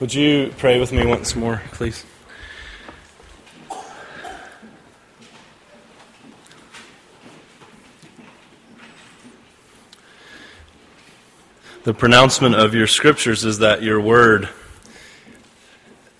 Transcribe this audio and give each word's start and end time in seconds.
Would 0.00 0.14
you 0.14 0.54
pray 0.58 0.78
with 0.78 0.92
me 0.92 1.04
once 1.04 1.34
more, 1.34 1.60
please? 1.72 2.06
The 11.82 11.92
pronouncement 11.92 12.54
of 12.54 12.74
your 12.74 12.86
scriptures 12.86 13.44
is 13.44 13.58
that 13.58 13.82
your 13.82 14.00
word 14.00 14.48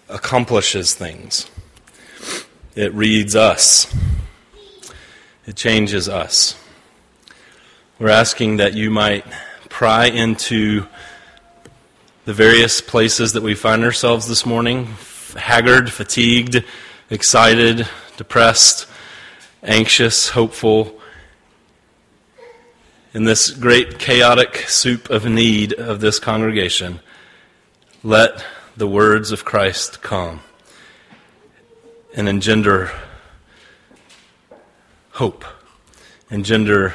accomplishes 0.09 0.95
things. 0.95 1.49
It 2.75 2.93
reads 2.95 3.37
us. 3.37 3.95
It 5.47 5.55
changes 5.55 6.09
us. 6.09 6.61
We're 8.01 8.09
asking 8.09 8.57
that 8.57 8.75
you 8.75 8.91
might 8.91 9.25
pry 9.69 10.07
into 10.07 10.89
the 12.29 12.35
various 12.35 12.83
places 12.83 13.33
that 13.33 13.43
we 13.43 13.55
find 13.55 13.83
ourselves 13.83 14.29
this 14.29 14.45
morning 14.45 14.85
haggard, 15.35 15.91
fatigued, 15.91 16.63
excited, 17.09 17.89
depressed, 18.19 18.87
anxious, 19.63 20.29
hopeful. 20.29 21.01
In 23.15 23.25
this 23.25 23.51
great 23.51 23.99
chaotic 23.99 24.59
soup 24.69 25.09
of 25.09 25.25
need 25.25 25.73
of 25.73 26.01
this 26.03 26.19
congregation, 26.19 27.01
let 28.05 28.45
the 28.77 28.87
words 28.87 29.33
of 29.33 29.47
Christ 29.47 30.03
come 30.03 30.41
and 32.15 32.29
engender 32.29 32.91
hope, 35.13 35.47
engender 36.31 36.95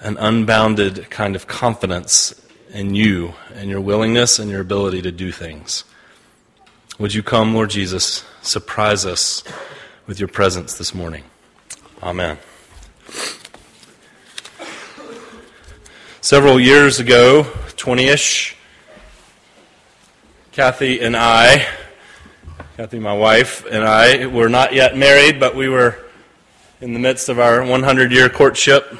an 0.00 0.16
unbounded 0.16 1.08
kind 1.08 1.36
of 1.36 1.46
confidence 1.46 2.43
in 2.74 2.94
you 2.94 3.32
and 3.54 3.70
your 3.70 3.80
willingness 3.80 4.38
and 4.38 4.50
your 4.50 4.60
ability 4.60 5.00
to 5.00 5.12
do 5.12 5.32
things. 5.32 5.84
Would 6.98 7.14
you 7.14 7.22
come, 7.22 7.54
Lord 7.54 7.70
Jesus, 7.70 8.24
surprise 8.42 9.06
us 9.06 9.42
with 10.06 10.18
your 10.18 10.28
presence 10.28 10.76
this 10.76 10.94
morning? 10.94 11.24
Amen. 12.02 12.36
Several 16.20 16.60
years 16.60 17.00
ago, 17.00 17.44
20 17.76 18.04
ish, 18.08 18.56
Kathy 20.52 21.00
and 21.00 21.16
I, 21.16 21.66
Kathy, 22.76 22.98
my 22.98 23.14
wife, 23.14 23.64
and 23.70 23.84
I 23.84 24.26
were 24.26 24.48
not 24.48 24.74
yet 24.74 24.96
married, 24.96 25.40
but 25.40 25.54
we 25.54 25.68
were 25.68 25.98
in 26.80 26.92
the 26.92 26.98
midst 26.98 27.28
of 27.28 27.38
our 27.38 27.64
100 27.64 28.12
year 28.12 28.28
courtship 28.28 28.98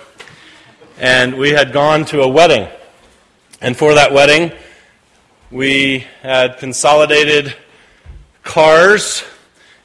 and 0.99 1.37
we 1.37 1.51
had 1.51 1.73
gone 1.73 2.05
to 2.07 2.23
a 2.23 2.29
wedding. 2.29 2.69
And 3.61 3.77
for 3.77 3.95
that 3.95 4.13
wedding, 4.13 4.53
we 5.51 6.07
had 6.23 6.59
consolidated 6.59 7.55
cars, 8.43 9.23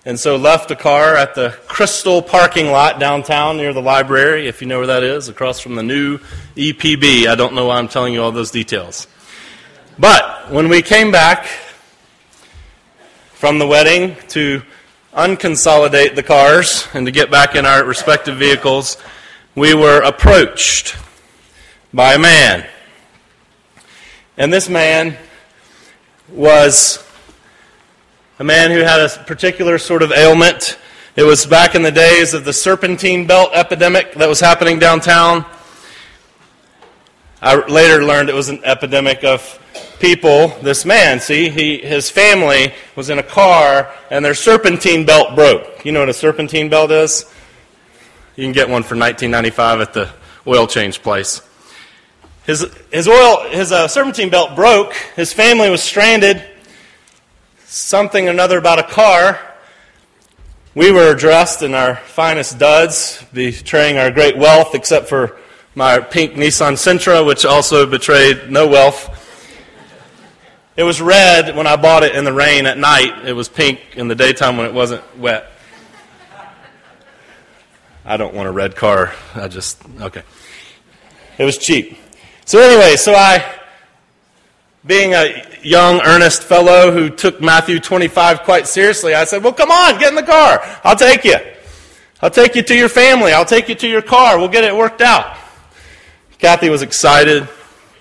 and 0.06 0.20
so 0.20 0.36
left 0.36 0.72
a 0.72 0.75
car 0.75 1.16
at 1.16 1.36
the 1.36 1.56
Krystal 1.67 2.25
parking 2.25 2.72
lot 2.72 3.00
downtown 3.00 3.58
near 3.58 3.73
the 3.73 3.81
library, 3.81 4.47
if 4.47 4.62
you 4.62 4.67
know 4.67 4.80
where 4.80 4.88
that 4.88 5.03
is, 5.03 5.30
across 5.30 5.59
from 5.59 5.75
the 5.75 5.84
new 5.84 6.17
EPB. 6.56 7.28
I 7.28 7.36
don't 7.36 7.53
know 7.53 7.67
why 7.67 7.78
I'm 7.78 7.88
telling 7.88 8.14
you 8.14 8.23
all 8.23 8.31
those 8.31 8.52
details. 8.52 9.08
But 9.97 10.52
when 10.52 10.70
we 10.70 10.81
came 10.81 11.12
back 11.12 11.45
from 13.34 13.59
the 13.59 13.67
wedding 13.67 14.16
to 14.30 14.64
unconsolidate 15.14 16.16
the 16.16 16.23
cars 16.23 16.88
and 16.94 17.06
to 17.06 17.12
get 17.12 17.30
back 17.30 17.56
in 17.56 17.66
our 17.66 17.86
respective 17.86 18.38
vehicles, 18.38 18.97
we 19.56 19.73
were 19.73 20.02
approached 20.02 20.95
by 21.94 22.14
a 22.14 22.20
man. 22.20 22.66
And 24.40 24.54
this 24.54 24.70
man 24.70 25.18
was 26.30 27.06
a 28.40 28.44
man 28.46 28.72
who 28.72 28.80
had 28.80 29.02
a 29.02 29.09
particular 29.26 29.78
sort 29.78 30.02
of 30.02 30.14
ailment. 30.14 30.80
It 31.18 31.23
was 31.23 31.46
back 31.46 31.76
in 31.76 31.81
the 31.81 31.92
days 31.92 32.34
of 32.34 32.46
the 32.46 32.54
serpentine 32.54 33.28
belt 33.28 33.50
epidemic 33.53 34.13
that 34.13 34.30
was 34.30 34.40
happening 34.40 34.80
downtown. 34.80 35.44
I 37.41 37.58
later 37.68 38.02
learned 38.02 38.30
it 38.30 38.34
was 38.34 38.47
an 38.47 38.62
epidemic 38.63 39.25
of 39.25 39.59
people. 40.00 40.47
This 40.62 40.86
man, 40.86 41.19
see, 41.19 41.50
he, 41.50 41.80
his 41.80 42.09
family 42.09 42.74
was 42.96 43.09
in 43.09 43.19
a 43.19 43.24
car 43.24 43.94
and 44.09 44.24
their 44.24 44.36
serpentine 44.36 45.06
belt 45.06 45.36
broke. 45.36 45.84
You 45.84 45.92
know 45.92 46.00
what 46.00 46.08
a 46.08 46.13
serpentine 46.13 46.69
belt 46.69 46.92
is? 46.92 47.30
You 48.38 48.46
can 48.46 48.53
get 48.53 48.69
one 48.69 48.84
for 48.84 48.96
19.95 48.96 49.81
at 49.81 49.94
the 49.94 50.09
oil 50.47 50.66
change 50.66 51.02
place. 51.02 51.42
His, 52.50 52.66
his 52.92 53.08
oil, 53.08 53.48
his 53.52 53.72
uh, 53.72 53.88
serpentine 53.88 54.32
belt 54.32 54.56
broke. 54.56 54.96
His 55.16 55.32
family 55.32 55.70
was 55.70 55.84
stranded. 55.84 56.44
Something 57.66 58.28
or 58.28 58.32
another 58.32 58.58
about 58.58 58.80
a 58.80 58.84
car. 58.84 59.40
We 60.74 60.92
were 60.92 61.14
dressed 61.14 61.62
in 61.62 61.76
our 61.76 61.98
finest 61.98 62.58
duds, 62.58 63.24
betraying 63.32 64.00
our 64.00 64.10
great 64.10 64.36
wealth, 64.36 64.74
except 64.74 65.10
for 65.10 65.38
my 65.76 66.00
pink 66.00 66.34
Nissan 66.34 66.74
Sentra, 66.74 67.24
which 67.24 67.46
also 67.46 67.86
betrayed 67.86 68.50
no 68.50 68.68
wealth. 68.68 69.16
It 70.76 70.81
was 70.81 71.00
red 71.00 71.56
when 71.56 71.68
I 71.68 71.76
bought 71.76 72.02
it 72.02 72.16
in 72.16 72.24
the 72.24 72.34
rain 72.34 72.66
at 72.66 72.80
night. 72.80 73.28
It 73.28 73.34
was 73.34 73.48
pink 73.48 73.80
in 73.96 74.08
the 74.08 74.16
daytime 74.16 74.58
when 74.58 74.66
it 74.66 74.74
wasn't 74.74 75.04
wet. 75.20 75.52
I 78.04 78.18
don't 78.18 78.34
want 78.34 78.50
a 78.50 78.52
red 78.52 78.76
car. 78.76 79.14
I 79.36 79.48
just, 79.50 79.80
okay. 80.02 80.24
It 81.38 81.44
was 81.44 81.60
cheap. 81.60 81.96
So, 82.50 82.58
anyway, 82.58 82.96
so 82.96 83.14
I, 83.14 83.46
being 84.84 85.14
a 85.14 85.46
young, 85.62 86.02
earnest 86.02 86.42
fellow 86.42 86.92
who 86.92 87.12
took 87.12 87.40
Matthew 87.40 87.80
25 87.80 88.42
quite 88.42 88.68
seriously, 88.68 89.14
I 89.14 89.26
said, 89.26 89.44
Well, 89.44 89.54
come 89.54 89.70
on, 89.70 90.00
get 90.00 90.10
in 90.10 90.16
the 90.16 90.24
car. 90.24 90.60
I'll 90.84 90.96
take 90.96 91.24
you. 91.24 91.36
I'll 92.24 92.32
take 92.32 92.56
you 92.56 92.64
to 92.64 92.76
your 92.76 92.90
family. 92.90 93.34
I'll 93.34 93.46
take 93.46 93.70
you 93.70 93.76
to 93.76 93.88
your 93.88 94.02
car. 94.02 94.40
We'll 94.40 94.48
get 94.48 94.64
it 94.64 94.76
worked 94.76 95.02
out. 95.02 95.38
Kathy 96.40 96.72
was 96.72 96.82
excited. 96.82 97.48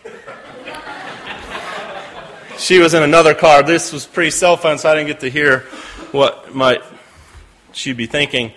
she 2.57 2.79
was 2.79 2.95
in 2.95 3.03
another 3.03 3.35
car. 3.35 3.63
This 3.63 3.93
was 3.93 4.07
pre 4.07 4.31
cell 4.31 4.57
phone, 4.57 4.79
so 4.79 4.91
I 4.91 4.95
didn't 4.95 5.09
get 5.09 5.21
to 5.21 5.29
hear 5.29 5.67
what 6.11 6.55
might 6.55 6.81
she 7.73 7.93
be 7.93 8.07
thinking. 8.07 8.53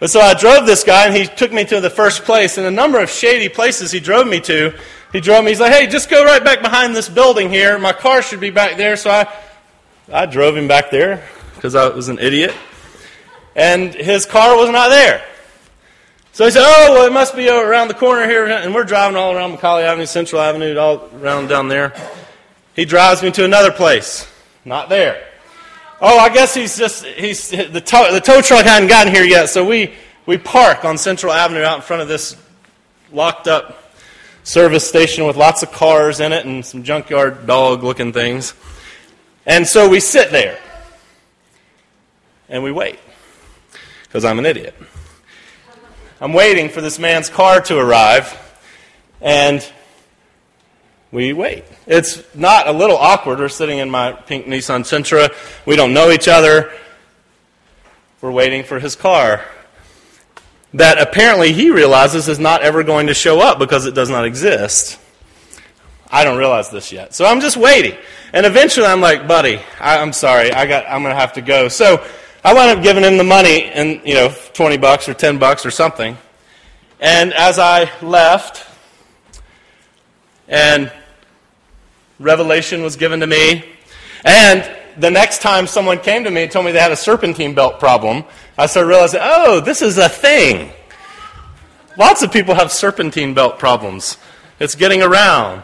But 0.00 0.10
so 0.10 0.20
I 0.20 0.34
drove 0.34 0.66
this 0.66 0.82
guy, 0.82 1.06
and 1.06 1.16
he 1.16 1.26
took 1.26 1.52
me 1.52 1.64
to 1.66 1.80
the 1.80 1.88
first 1.88 2.24
place. 2.24 2.58
And 2.58 2.66
a 2.66 2.70
number 2.70 2.98
of 2.98 3.08
shady 3.08 3.48
places 3.48 3.92
he 3.92 4.00
drove 4.00 4.26
me 4.26 4.40
to, 4.40 4.74
he 5.14 5.20
drove 5.20 5.44
me. 5.44 5.52
He's 5.52 5.60
like, 5.60 5.72
"Hey, 5.72 5.86
just 5.86 6.10
go 6.10 6.24
right 6.24 6.42
back 6.42 6.60
behind 6.60 6.94
this 6.96 7.08
building 7.08 7.48
here. 7.48 7.78
My 7.78 7.92
car 7.92 8.20
should 8.20 8.40
be 8.40 8.50
back 8.50 8.76
there." 8.76 8.96
So 8.96 9.10
I, 9.10 9.32
I 10.12 10.26
drove 10.26 10.56
him 10.56 10.66
back 10.66 10.90
there 10.90 11.24
because 11.54 11.76
I 11.76 11.86
was 11.86 12.08
an 12.08 12.18
idiot, 12.18 12.52
and 13.54 13.94
his 13.94 14.26
car 14.26 14.56
was 14.56 14.70
not 14.70 14.88
there. 14.88 15.24
So 16.32 16.44
he 16.44 16.50
said, 16.50 16.64
"Oh, 16.66 16.94
well, 16.94 17.06
it 17.06 17.12
must 17.12 17.36
be 17.36 17.48
around 17.48 17.86
the 17.86 17.94
corner 17.94 18.26
here." 18.26 18.44
And 18.46 18.74
we're 18.74 18.82
driving 18.82 19.16
all 19.16 19.32
around 19.32 19.56
McCallie 19.56 19.84
Avenue, 19.84 20.06
Central 20.06 20.42
Avenue, 20.42 20.76
all 20.76 21.08
around 21.20 21.46
down 21.46 21.68
there. 21.68 21.94
He 22.74 22.84
drives 22.84 23.22
me 23.22 23.30
to 23.30 23.44
another 23.44 23.70
place, 23.70 24.28
not 24.64 24.88
there. 24.88 25.24
Oh, 26.00 26.18
I 26.18 26.28
guess 26.28 26.54
he's 26.54 26.76
just 26.76 27.04
he's 27.04 27.50
the 27.50 27.80
tow, 27.80 28.12
the 28.12 28.20
tow 28.20 28.40
truck 28.40 28.64
hadn't 28.64 28.88
gotten 28.88 29.14
here 29.14 29.22
yet, 29.22 29.48
so 29.48 29.64
we 29.64 29.94
we 30.26 30.38
park 30.38 30.84
on 30.84 30.98
Central 30.98 31.32
Avenue 31.32 31.62
out 31.62 31.76
in 31.76 31.82
front 31.82 32.02
of 32.02 32.08
this 32.08 32.36
locked 33.12 33.46
up 33.46 33.83
service 34.44 34.86
station 34.86 35.26
with 35.26 35.36
lots 35.36 35.62
of 35.62 35.72
cars 35.72 36.20
in 36.20 36.32
it 36.32 36.44
and 36.44 36.64
some 36.64 36.84
junkyard 36.84 37.46
dog 37.46 37.82
looking 37.82 38.12
things. 38.12 38.54
And 39.46 39.66
so 39.66 39.88
we 39.88 40.00
sit 40.00 40.30
there 40.30 40.58
and 42.48 42.62
we 42.62 42.70
wait 42.70 42.98
because 44.02 44.24
I'm 44.24 44.38
an 44.38 44.46
idiot. 44.46 44.74
I'm 46.20 46.34
waiting 46.34 46.68
for 46.68 46.80
this 46.80 46.98
man's 46.98 47.28
car 47.28 47.60
to 47.62 47.78
arrive 47.78 48.38
and 49.20 49.66
we 51.10 51.32
wait. 51.32 51.64
It's 51.86 52.22
not 52.34 52.68
a 52.68 52.72
little 52.72 52.96
awkward. 52.96 53.38
We're 53.38 53.48
sitting 53.48 53.78
in 53.78 53.88
my 53.88 54.12
pink 54.12 54.46
Nissan 54.46 54.82
Sentra. 54.82 55.34
We 55.64 55.74
don't 55.74 55.94
know 55.94 56.10
each 56.10 56.28
other. 56.28 56.70
We're 58.20 58.30
waiting 58.30 58.62
for 58.62 58.78
his 58.78 58.94
car 58.94 59.42
that 60.74 61.00
apparently 61.00 61.52
he 61.52 61.70
realizes 61.70 62.28
is 62.28 62.40
not 62.40 62.62
ever 62.62 62.82
going 62.82 63.06
to 63.06 63.14
show 63.14 63.40
up 63.40 63.58
because 63.58 63.86
it 63.86 63.94
does 63.94 64.10
not 64.10 64.24
exist. 64.24 64.98
I 66.10 66.24
don't 66.24 66.36
realize 66.36 66.68
this 66.70 66.92
yet. 66.92 67.14
So 67.14 67.24
I'm 67.24 67.40
just 67.40 67.56
waiting. 67.56 67.96
And 68.32 68.44
eventually 68.44 68.86
I'm 68.86 69.00
like, 69.00 69.26
buddy, 69.26 69.60
I, 69.80 69.98
am 69.98 70.12
sorry, 70.12 70.52
I 70.52 70.66
got, 70.66 70.84
I'm 70.86 71.02
going 71.02 71.14
to 71.14 71.20
have 71.20 71.34
to 71.34 71.42
go. 71.42 71.68
So 71.68 72.04
I 72.44 72.52
wound 72.52 72.76
up 72.76 72.84
giving 72.84 73.04
him 73.04 73.16
the 73.16 73.24
money 73.24 73.64
and, 73.64 74.00
you 74.04 74.14
know, 74.14 74.34
20 74.52 74.76
bucks 74.76 75.08
or 75.08 75.14
10 75.14 75.38
bucks 75.38 75.64
or 75.64 75.70
something. 75.70 76.16
And 77.00 77.32
as 77.32 77.58
I 77.58 77.90
left, 78.02 78.68
and 80.48 80.92
revelation 82.18 82.82
was 82.82 82.96
given 82.96 83.20
to 83.20 83.26
me, 83.26 83.64
and 84.24 84.68
the 84.96 85.10
next 85.10 85.40
time 85.40 85.66
someone 85.66 85.98
came 85.98 86.24
to 86.24 86.30
me 86.30 86.44
and 86.44 86.50
told 86.52 86.66
me 86.66 86.72
they 86.72 86.80
had 86.80 86.92
a 86.92 86.96
serpentine 86.96 87.54
belt 87.54 87.78
problem, 87.78 88.24
I 88.56 88.66
started 88.66 88.88
realizing, 88.88 89.20
oh, 89.22 89.60
this 89.60 89.82
is 89.82 89.98
a 89.98 90.08
thing. 90.08 90.70
Lots 91.98 92.22
of 92.22 92.32
people 92.32 92.54
have 92.54 92.70
serpentine 92.70 93.34
belt 93.34 93.58
problems. 93.58 94.16
It's 94.60 94.74
getting 94.74 95.02
around. 95.02 95.62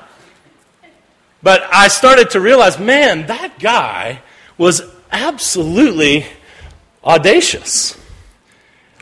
But 1.43 1.63
I 1.73 1.89
started 1.89 2.31
to 2.31 2.41
realize 2.41 2.79
man, 2.79 3.27
that 3.29 3.59
guy 3.59 4.23
was 4.59 4.83
absolutely 5.11 6.27
audacious. 7.03 7.97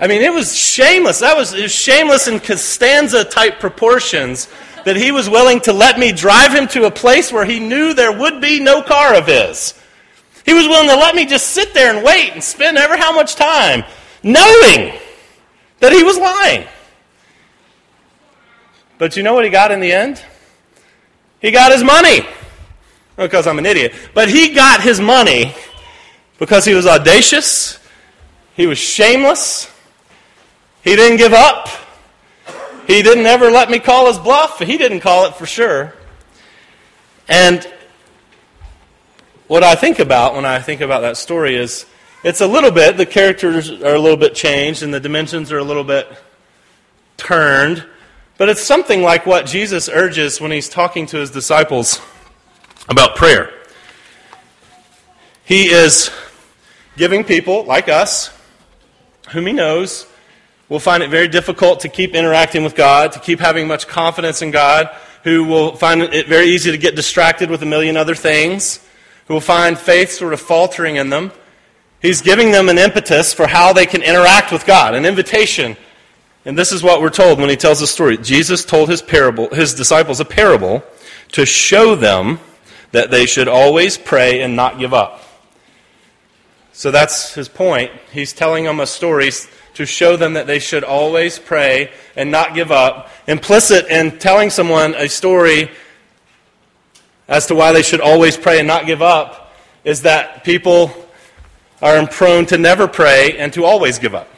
I 0.01 0.07
mean, 0.07 0.23
it 0.23 0.33
was 0.33 0.57
shameless. 0.57 1.21
That 1.21 1.37
was, 1.37 1.53
was 1.53 1.73
shameless 1.73 2.29
in 2.29 2.39
Costanza 2.39 3.25
type 3.25 3.59
proportions 3.59 4.49
that 4.85 4.97
he 4.97 5.11
was 5.11 5.29
willing 5.29 5.61
to 5.61 5.73
let 5.73 5.99
me 5.99 6.13
drive 6.13 6.55
him 6.55 6.69
to 6.69 6.85
a 6.85 6.91
place 6.91 7.33
where 7.33 7.45
he 7.45 7.59
knew 7.59 7.95
there 7.95 8.17
would 8.17 8.41
be 8.41 8.61
no 8.61 8.83
car 8.83 9.15
of 9.15 9.27
his. 9.27 9.75
He 10.49 10.55
was 10.55 10.67
willing 10.67 10.89
to 10.89 10.97
let 10.97 11.15
me 11.15 11.27
just 11.27 11.49
sit 11.49 11.75
there 11.75 11.95
and 11.95 12.03
wait 12.03 12.33
and 12.33 12.43
spend 12.43 12.79
ever 12.79 12.97
how 12.97 13.15
much 13.15 13.35
time 13.35 13.85
knowing 14.23 14.99
that 15.81 15.93
he 15.93 16.03
was 16.03 16.17
lying. 16.17 16.67
But 18.97 19.15
you 19.15 19.23
know 19.23 19.35
what 19.35 19.45
he 19.45 19.51
got 19.51 19.73
in 19.73 19.81
the 19.81 19.93
end? 19.93 20.25
He 21.43 21.51
got 21.51 21.71
his 21.71 21.85
money. 21.85 22.27
Because 23.15 23.47
I'm 23.47 23.59
an 23.59 23.67
idiot. 23.67 23.93
But 24.15 24.31
he 24.31 24.55
got 24.55 24.81
his 24.81 25.03
money 25.03 25.55
because 26.39 26.65
he 26.65 26.73
was 26.73 26.87
audacious, 26.87 27.79
he 28.55 28.67
was 28.67 28.79
shameless, 28.79 29.71
he 30.81 30.97
didn't 30.97 31.19
give 31.19 31.35
up, 31.35 31.69
he 32.87 33.03
didn't 33.03 33.27
ever 33.27 33.51
let 33.51 33.69
me 33.69 33.81
call 33.81 34.07
his 34.07 34.17
bluff, 34.17 34.61
he 34.61 34.79
didn't 34.79 35.01
call 35.01 35.27
it 35.27 35.35
for 35.35 35.45
sure. 35.45 35.93
And 37.29 37.71
what 39.49 39.65
I 39.65 39.75
think 39.75 39.99
about 39.99 40.35
when 40.35 40.45
I 40.45 40.61
think 40.61 40.83
about 40.83 41.01
that 41.01 41.17
story 41.17 41.57
is 41.57 41.87
it's 42.23 42.43
a 42.43 42.47
little 42.47 42.71
bit, 42.71 42.99
the 42.99 43.07
characters 43.07 43.71
are 43.71 43.95
a 43.95 43.99
little 43.99 44.19
bit 44.19 44.35
changed 44.35 44.83
and 44.83 44.93
the 44.93 45.01
dimensions 45.01 45.51
are 45.51 45.59
a 45.59 45.65
little 45.65 45.85
bit 45.85 46.07
turned, 47.17 47.85
but 48.37 48.51
it's 48.51 48.63
something 48.63 49.03
like 49.03 49.25
what 49.25 49.47
Jesus 49.47 49.89
urges 49.89 50.41
when 50.41 50.51
he's 50.51 50.69
talking 50.69 51.07
to 51.07 51.17
his 51.17 51.31
disciples 51.31 52.01
about 52.89 53.17
prayer. 53.17 53.51
He 55.45 55.71
is 55.71 56.11
giving 56.99 57.25
people 57.25 57.65
like 57.65 57.89
us, 57.89 58.31
whom 59.31 59.47
he 59.47 59.53
knows, 59.55 60.07
will 60.69 60.79
find 60.79 61.03
it 61.03 61.09
very 61.09 61.29
difficult 61.29 61.81
to 61.81 61.89
keep 61.89 62.15
interacting 62.15 62.65
with 62.65 62.75
God, 62.75 63.13
to 63.13 63.19
keep 63.19 63.41
having 63.41 63.67
much 63.67 63.89
confidence 63.89 64.43
in 64.43 64.51
God, 64.51 64.91
who 65.25 65.45
will 65.45 65.75
find 65.75 66.03
it 66.03 66.29
very 66.29 66.49
easy 66.49 66.71
to 66.71 66.77
get 66.77 66.95
distracted 66.95 67.49
with 67.49 67.63
a 67.63 67.67
million 67.67 67.97
other 67.97 68.15
things, 68.15 68.81
who 69.29 69.35
will 69.35 69.41
find 69.41 69.79
faith 69.79 70.11
sort 70.11 70.33
of 70.33 70.41
faltering 70.41 70.97
in 70.97 71.11
them. 71.11 71.31
He's 72.01 72.23
giving 72.23 72.51
them 72.51 72.69
an 72.69 72.79
impetus 72.79 73.33
for 73.33 73.47
how 73.47 73.73
they 73.73 73.87
can 73.87 74.03
interact 74.03 74.51
with 74.51 74.65
God, 74.65 74.95
an 74.95 75.05
invitation. 75.05 75.77
And 76.45 76.57
this 76.57 76.73
is 76.73 76.83
what 76.83 77.03
we're 77.03 77.11
told 77.11 77.39
when 77.39 77.51
he 77.51 77.57
tells 77.57 77.81
the 77.81 77.87
story. 77.87 78.17
Jesus 78.17 78.65
told 78.65 78.89
his 78.89 79.03
parable, 79.03 79.49
his 79.51 79.75
disciples 79.75 80.19
a 80.19 80.25
parable 80.25 80.83
to 81.33 81.45
show 81.45 81.95
them 81.95 82.41
that 82.93 83.11
they 83.11 83.27
should 83.27 83.49
always 83.49 83.99
pray 83.99 84.41
and 84.41 84.57
not 84.57 84.79
give 84.79 84.95
up. 84.95 85.23
So 86.73 86.91
that's 86.91 87.35
his 87.35 87.49
point. 87.49 87.91
He's 88.13 88.33
telling 88.33 88.65
them 88.65 88.81
a 88.81 88.87
story 88.87 89.31
to 89.75 89.85
show 89.85 90.17
them 90.17 90.35
that 90.35 90.47
they 90.47 90.59
should 90.59 90.85
always 90.85 91.39
pray 91.39 91.91
and 92.17 92.31
not 92.31 92.55
give 92.55 92.73
up. 92.73 93.11
Implicit 93.27 93.89
in 93.89 94.19
telling 94.19 94.49
someone 94.49 94.95
a 94.95 95.09
story 95.09 95.71
as 97.29 97.47
to 97.47 97.55
why 97.55 97.73
they 97.73 97.83
should 97.83 98.01
always 98.01 98.37
pray 98.37 98.59
and 98.59 98.67
not 98.67 98.87
give 98.87 99.03
up 99.03 99.53
is 99.85 100.03
that 100.03 100.45
people 100.45 100.91
are 101.81 102.05
prone 102.07 102.47
to 102.47 102.59
never 102.59 102.89
pray 102.89 103.37
and 103.39 103.53
to 103.53 103.65
always 103.65 103.99
give 103.99 104.15
up. 104.15 104.29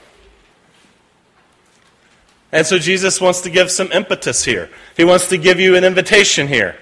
And 2.52 2.66
so 2.66 2.78
Jesus 2.78 3.20
wants 3.20 3.42
to 3.42 3.50
give 3.50 3.70
some 3.70 3.92
impetus 3.92 4.44
here. 4.44 4.68
He 4.96 5.04
wants 5.04 5.28
to 5.28 5.38
give 5.38 5.60
you 5.60 5.76
an 5.76 5.84
invitation 5.84 6.48
here. 6.48 6.76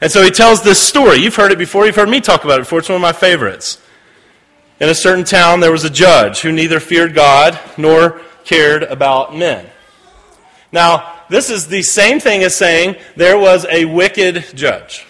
And 0.00 0.12
so 0.12 0.22
he 0.22 0.30
tells 0.30 0.62
this 0.62 0.78
story. 0.78 1.18
You've 1.18 1.36
heard 1.36 1.50
it 1.50 1.58
before. 1.58 1.86
You've 1.86 1.96
heard 1.96 2.10
me 2.10 2.20
talk 2.20 2.44
about 2.44 2.58
it 2.58 2.62
before. 2.62 2.80
It's 2.80 2.88
one 2.88 2.96
of 2.96 3.02
my 3.02 3.12
favorites. 3.12 3.80
In 4.80 4.88
a 4.88 4.94
certain 4.94 5.24
town, 5.24 5.60
there 5.60 5.72
was 5.72 5.84
a 5.84 5.90
judge 5.90 6.40
who 6.40 6.52
neither 6.52 6.78
feared 6.78 7.14
God 7.14 7.58
nor 7.78 8.20
cared 8.44 8.82
about 8.82 9.34
men. 9.34 9.66
Now, 10.72 11.14
this 11.30 11.48
is 11.48 11.68
the 11.68 11.82
same 11.82 12.20
thing 12.20 12.42
as 12.42 12.54
saying 12.54 12.96
there 13.16 13.38
was 13.38 13.64
a 13.70 13.86
wicked 13.86 14.44
judge. 14.54 15.06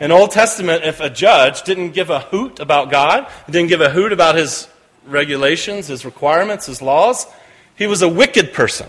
In 0.00 0.12
Old 0.12 0.30
Testament, 0.30 0.84
if 0.84 1.00
a 1.00 1.10
judge 1.10 1.62
didn't 1.62 1.90
give 1.90 2.08
a 2.08 2.20
hoot 2.20 2.60
about 2.60 2.90
God, 2.90 3.26
didn't 3.50 3.68
give 3.68 3.80
a 3.80 3.90
hoot 3.90 4.12
about 4.12 4.36
his 4.36 4.68
regulations, 5.06 5.88
his 5.88 6.04
requirements, 6.04 6.66
his 6.66 6.80
laws, 6.80 7.26
he 7.74 7.86
was 7.86 8.02
a 8.02 8.08
wicked 8.08 8.52
person. 8.52 8.88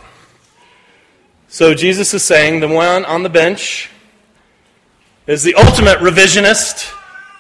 So 1.48 1.74
Jesus 1.74 2.14
is 2.14 2.24
saying 2.24 2.60
the 2.60 2.68
one 2.68 3.06
on 3.06 3.24
the 3.24 3.30
bench 3.30 3.90
is 5.26 5.42
the 5.42 5.56
ultimate 5.56 5.98
revisionist. 5.98 6.94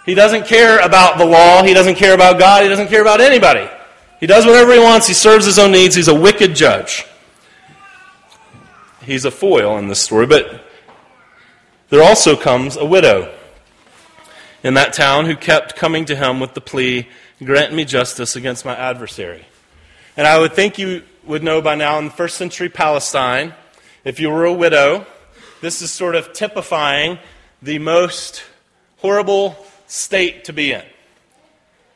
He 0.06 0.15
doesn't 0.15 0.48
care 0.48 0.80
about 0.80 1.19
the 1.19 1.25
law. 1.25 1.62
He 1.62 1.75
doesn't 1.75 1.95
care 1.95 2.15
about 2.15 2.39
God. 2.39 2.63
He 2.63 2.69
doesn't 2.69 2.88
care 2.88 3.01
about 3.01 3.22
anybody. 3.22 3.69
He 4.19 4.25
does 4.25 4.45
whatever 4.45 4.74
he 4.74 4.80
wants. 4.80 5.07
He 5.07 5.13
serves 5.13 5.45
his 5.45 5.60
own 5.60 5.72
needs. 5.72 5.95
He's 5.95 6.07
a 6.07 6.19
wicked 6.19 6.56
judge. 6.56 7.06
He's 9.04 9.25
a 9.25 9.31
foil 9.31 9.77
in 9.77 9.88
this 9.88 10.01
story. 10.01 10.25
But 10.25 10.65
there 11.89 12.04
also 12.04 12.36
comes 12.36 12.77
a 12.77 12.86
widow 12.86 13.33
in 14.64 14.74
that 14.76 14.94
town 14.94 15.26
who 15.26 15.36
kept 15.36 15.76
coming 15.76 16.06
to 16.06 16.16
him 16.16 16.40
with 16.40 16.54
the 16.54 16.62
plea 16.62 17.08
Grant 17.44 17.74
me 17.74 17.86
justice 17.86 18.36
against 18.36 18.66
my 18.66 18.76
adversary. 18.76 19.46
And 20.18 20.28
I 20.28 20.40
would 20.40 20.52
think 20.52 20.78
you 20.78 21.04
would 21.24 21.42
know 21.42 21.62
by 21.62 21.76
now 21.76 21.98
in 21.98 22.10
first 22.10 22.36
century 22.36 22.68
Palestine, 22.68 23.54
if 24.04 24.20
you 24.20 24.30
were 24.30 24.44
a 24.44 24.54
widow, 24.54 25.06
this 25.62 25.82
is 25.82 25.90
sort 25.90 26.16
of 26.16 26.34
typifying 26.34 27.18
the 27.62 27.80
most 27.80 28.44
horrible 28.98 29.56
state 29.88 30.44
to 30.46 30.54
be 30.54 30.74
in. 30.74 30.84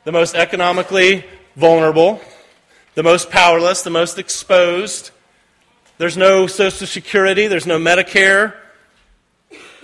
The 0.04 0.12
most 0.12 0.34
economically 0.34 1.24
vulnerable, 1.56 2.22
the 2.94 3.02
most 3.02 3.30
powerless, 3.30 3.82
the 3.82 3.90
most 3.90 4.18
exposed. 4.18 5.10
There's 5.98 6.16
no 6.16 6.46
Social 6.46 6.86
Security, 6.86 7.48
there's 7.48 7.66
no 7.66 7.78
Medicare. 7.78 8.54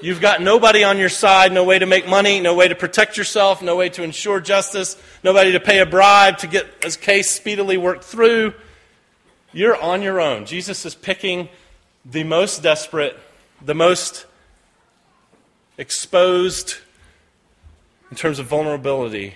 You've 0.03 0.21
got 0.21 0.41
nobody 0.41 0.83
on 0.83 0.99
your 0.99 1.09
side, 1.11 1.53
no 1.53 1.65
way 1.65 1.79
to 1.79 1.87
make 1.87 2.09
money, 2.09 2.41
no 2.41 2.55
way 2.55 2.69
to 2.69 2.75
protect 2.75 3.19
yourself, 3.19 3.61
no 3.61 3.77
way 3.77 3.91
to 3.91 4.03
ensure 4.03 4.41
justice, 4.41 4.97
nobody 5.23 5.53
to 5.53 5.61
pay 5.61 5.81
a 5.81 5.87
bribe 5.87 6.39
to 6.39 6.47
get 6.47 6.67
a 6.85 6.91
case 6.91 7.31
speedily 7.31 7.77
worked 7.77 8.05
through. 8.05 8.55
You're 9.53 9.81
on 9.81 10.01
your 10.01 10.21
own. 10.21 10.47
Jesus 10.47 10.87
is 10.87 10.95
picking 10.95 11.49
the 12.05 12.25
most 12.25 12.63
desperate, 12.63 13.19
the 13.61 13.75
most 13.75 14.25
exposed 15.77 16.77
in 18.11 18.17
terms 18.17 18.39
of 18.39 18.47
vulnerability 18.47 19.35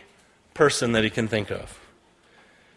person 0.55 0.93
that 0.93 1.05
he 1.05 1.11
can 1.11 1.29
think 1.29 1.51
of. 1.51 1.79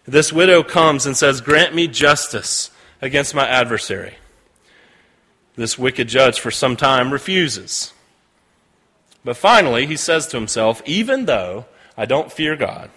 This 0.05 0.33
widow 0.33 0.63
comes 0.63 1.05
and 1.05 1.15
says, 1.15 1.41
Grant 1.41 1.75
me 1.75 1.87
justice 1.87 2.71
against 3.01 3.35
my 3.35 3.47
adversary. 3.47 4.15
This 5.57 5.77
wicked 5.77 6.07
judge, 6.07 6.39
for 6.39 6.51
some 6.51 6.77
time, 6.77 7.11
refuses. 7.11 7.91
But 9.25 9.35
finally, 9.35 9.87
he 9.87 9.97
says 9.97 10.27
to 10.27 10.37
himself, 10.37 10.81
Even 10.85 11.25
though 11.25 11.65
I 11.97 12.05
don't 12.05 12.31
fear 12.31 12.55
God, 12.55 12.91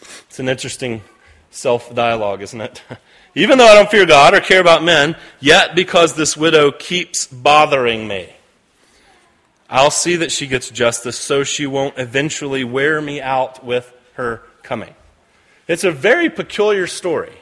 it's 0.00 0.38
an 0.38 0.48
interesting 0.48 1.02
self 1.50 1.92
dialogue, 1.94 2.42
isn't 2.42 2.60
it? 2.60 2.82
Even 3.34 3.58
though 3.58 3.66
I 3.66 3.74
don't 3.74 3.90
fear 3.90 4.06
God 4.06 4.34
or 4.34 4.40
care 4.40 4.60
about 4.60 4.84
men, 4.84 5.16
yet 5.40 5.74
because 5.74 6.14
this 6.14 6.36
widow 6.36 6.70
keeps 6.70 7.26
bothering 7.26 8.06
me, 8.06 8.28
I'll 9.68 9.90
see 9.90 10.16
that 10.16 10.30
she 10.30 10.46
gets 10.46 10.70
justice 10.70 11.18
so 11.18 11.42
she 11.42 11.66
won't 11.66 11.98
eventually 11.98 12.62
wear 12.62 13.00
me 13.00 13.20
out 13.20 13.64
with 13.64 13.92
her 14.12 14.42
coming. 14.62 14.94
It's 15.66 15.82
a 15.82 15.90
very 15.90 16.28
peculiar 16.28 16.86
story. 16.86 17.32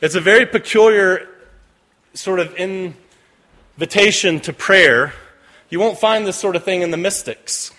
It's 0.00 0.16
a 0.16 0.20
very 0.20 0.44
peculiar 0.44 1.28
sort 2.12 2.40
of 2.40 2.54
invitation 3.76 4.38
to 4.40 4.52
prayer. 4.52 5.12
You 5.68 5.80
won't 5.80 5.98
find 5.98 6.26
this 6.26 6.36
sort 6.36 6.56
of 6.56 6.64
thing 6.64 6.82
in 6.82 6.90
the 6.90 6.96
mystics. 6.96 7.72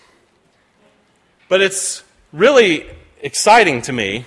But 1.47 1.61
it's 1.61 2.03
really 2.33 2.85
exciting 3.21 3.81
to 3.83 3.93
me, 3.93 4.25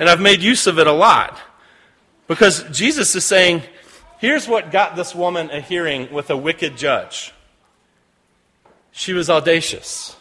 and 0.00 0.08
I've 0.08 0.20
made 0.20 0.42
use 0.42 0.66
of 0.66 0.78
it 0.78 0.86
a 0.86 0.92
lot. 0.92 1.38
Because 2.26 2.64
Jesus 2.64 3.14
is 3.14 3.24
saying, 3.24 3.62
here's 4.18 4.48
what 4.48 4.70
got 4.70 4.96
this 4.96 5.14
woman 5.14 5.50
a 5.50 5.60
hearing 5.60 6.12
with 6.12 6.30
a 6.30 6.36
wicked 6.36 6.76
judge. 6.76 7.32
She 8.90 9.12
was 9.12 9.30
audacious. 9.30 10.16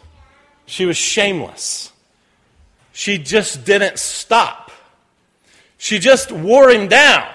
She 0.65 0.86
was 0.86 0.98
shameless. 0.98 1.91
She 2.91 3.17
just 3.17 3.65
didn't 3.65 3.98
stop. 3.98 4.72
She 5.77 6.00
just 6.00 6.32
wore 6.32 6.70
him 6.70 6.88
down. 6.88 7.27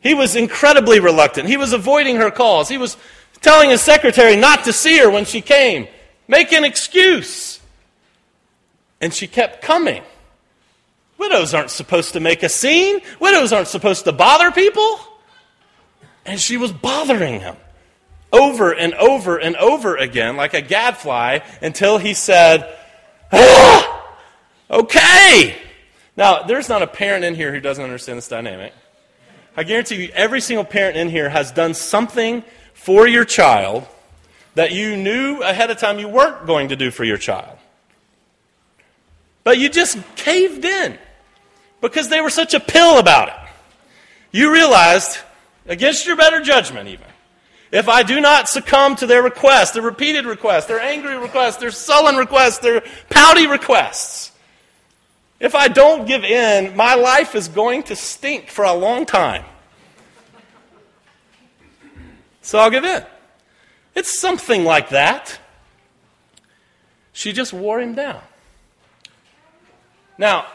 He 0.00 0.14
was 0.14 0.36
incredibly 0.36 1.00
reluctant. 1.00 1.48
He 1.48 1.56
was 1.56 1.72
avoiding 1.72 2.16
her 2.16 2.30
calls. 2.30 2.68
He 2.68 2.78
was 2.78 2.96
telling 3.40 3.70
his 3.70 3.80
secretary 3.80 4.36
not 4.36 4.64
to 4.64 4.72
see 4.72 4.98
her 4.98 5.10
when 5.10 5.24
she 5.24 5.40
came. 5.40 5.88
Make 6.26 6.52
an 6.52 6.64
excuse. 6.64 7.60
And 9.00 9.12
she 9.12 9.26
kept 9.26 9.62
coming. 9.62 10.02
Widows 11.18 11.52
aren't 11.52 11.70
supposed 11.70 12.14
to 12.14 12.20
make 12.20 12.42
a 12.42 12.48
scene. 12.48 13.00
Widows 13.18 13.52
aren't 13.52 13.68
supposed 13.68 14.04
to 14.04 14.12
bother 14.12 14.50
people. 14.50 15.00
And 16.24 16.40
she 16.40 16.56
was 16.56 16.72
bothering 16.72 17.40
him. 17.40 17.56
over 18.32 18.72
and 18.72 18.94
over 18.94 19.38
and 19.38 19.56
over 19.56 19.96
again, 19.96 20.36
like 20.36 20.54
a 20.54 20.62
gadfly, 20.62 21.40
until 21.60 21.98
he 21.98 22.14
said, 22.14 22.72
ah, 23.32 23.90
Okay. 24.70 25.56
Now, 26.16 26.44
there's 26.44 26.68
not 26.68 26.82
a 26.82 26.86
parent 26.86 27.24
in 27.24 27.34
here 27.34 27.52
who 27.52 27.60
doesn't 27.60 27.82
understand 27.82 28.18
this 28.18 28.28
dynamic. 28.28 28.72
I 29.60 29.62
guarantee 29.62 30.04
you, 30.04 30.10
every 30.14 30.40
single 30.40 30.64
parent 30.64 30.96
in 30.96 31.10
here 31.10 31.28
has 31.28 31.52
done 31.52 31.74
something 31.74 32.42
for 32.72 33.06
your 33.06 33.26
child 33.26 33.86
that 34.54 34.72
you 34.72 34.96
knew 34.96 35.42
ahead 35.42 35.70
of 35.70 35.76
time 35.76 35.98
you 35.98 36.08
weren't 36.08 36.46
going 36.46 36.70
to 36.70 36.76
do 36.76 36.90
for 36.90 37.04
your 37.04 37.18
child. 37.18 37.58
But 39.44 39.58
you 39.58 39.68
just 39.68 39.98
caved 40.16 40.64
in 40.64 40.96
because 41.82 42.08
they 42.08 42.22
were 42.22 42.30
such 42.30 42.54
a 42.54 42.58
pill 42.58 42.98
about 42.98 43.28
it. 43.28 43.34
You 44.32 44.50
realized, 44.50 45.18
against 45.66 46.06
your 46.06 46.16
better 46.16 46.40
judgment 46.40 46.88
even, 46.88 47.08
if 47.70 47.86
I 47.86 48.02
do 48.02 48.18
not 48.18 48.48
succumb 48.48 48.96
to 48.96 49.06
their 49.06 49.22
requests, 49.22 49.72
their 49.72 49.82
repeated 49.82 50.24
requests, 50.24 50.68
their 50.68 50.80
angry 50.80 51.18
requests, 51.18 51.58
their 51.58 51.70
sullen 51.70 52.16
requests, 52.16 52.60
their 52.60 52.82
pouty 53.10 53.46
requests, 53.46 54.32
if 55.40 55.54
I 55.54 55.68
don't 55.68 56.06
give 56.06 56.22
in, 56.22 56.76
my 56.76 56.94
life 56.94 57.34
is 57.34 57.48
going 57.48 57.82
to 57.84 57.96
stink 57.96 58.48
for 58.48 58.64
a 58.64 58.74
long 58.74 59.06
time. 59.06 59.44
So 62.42 62.58
I'll 62.58 62.70
give 62.70 62.84
in. 62.84 63.04
It's 63.94 64.20
something 64.20 64.64
like 64.64 64.90
that. 64.90 65.38
She 67.12 67.32
just 67.32 67.52
wore 67.52 67.80
him 67.80 67.94
down. 67.94 68.20
Now, 70.16 70.46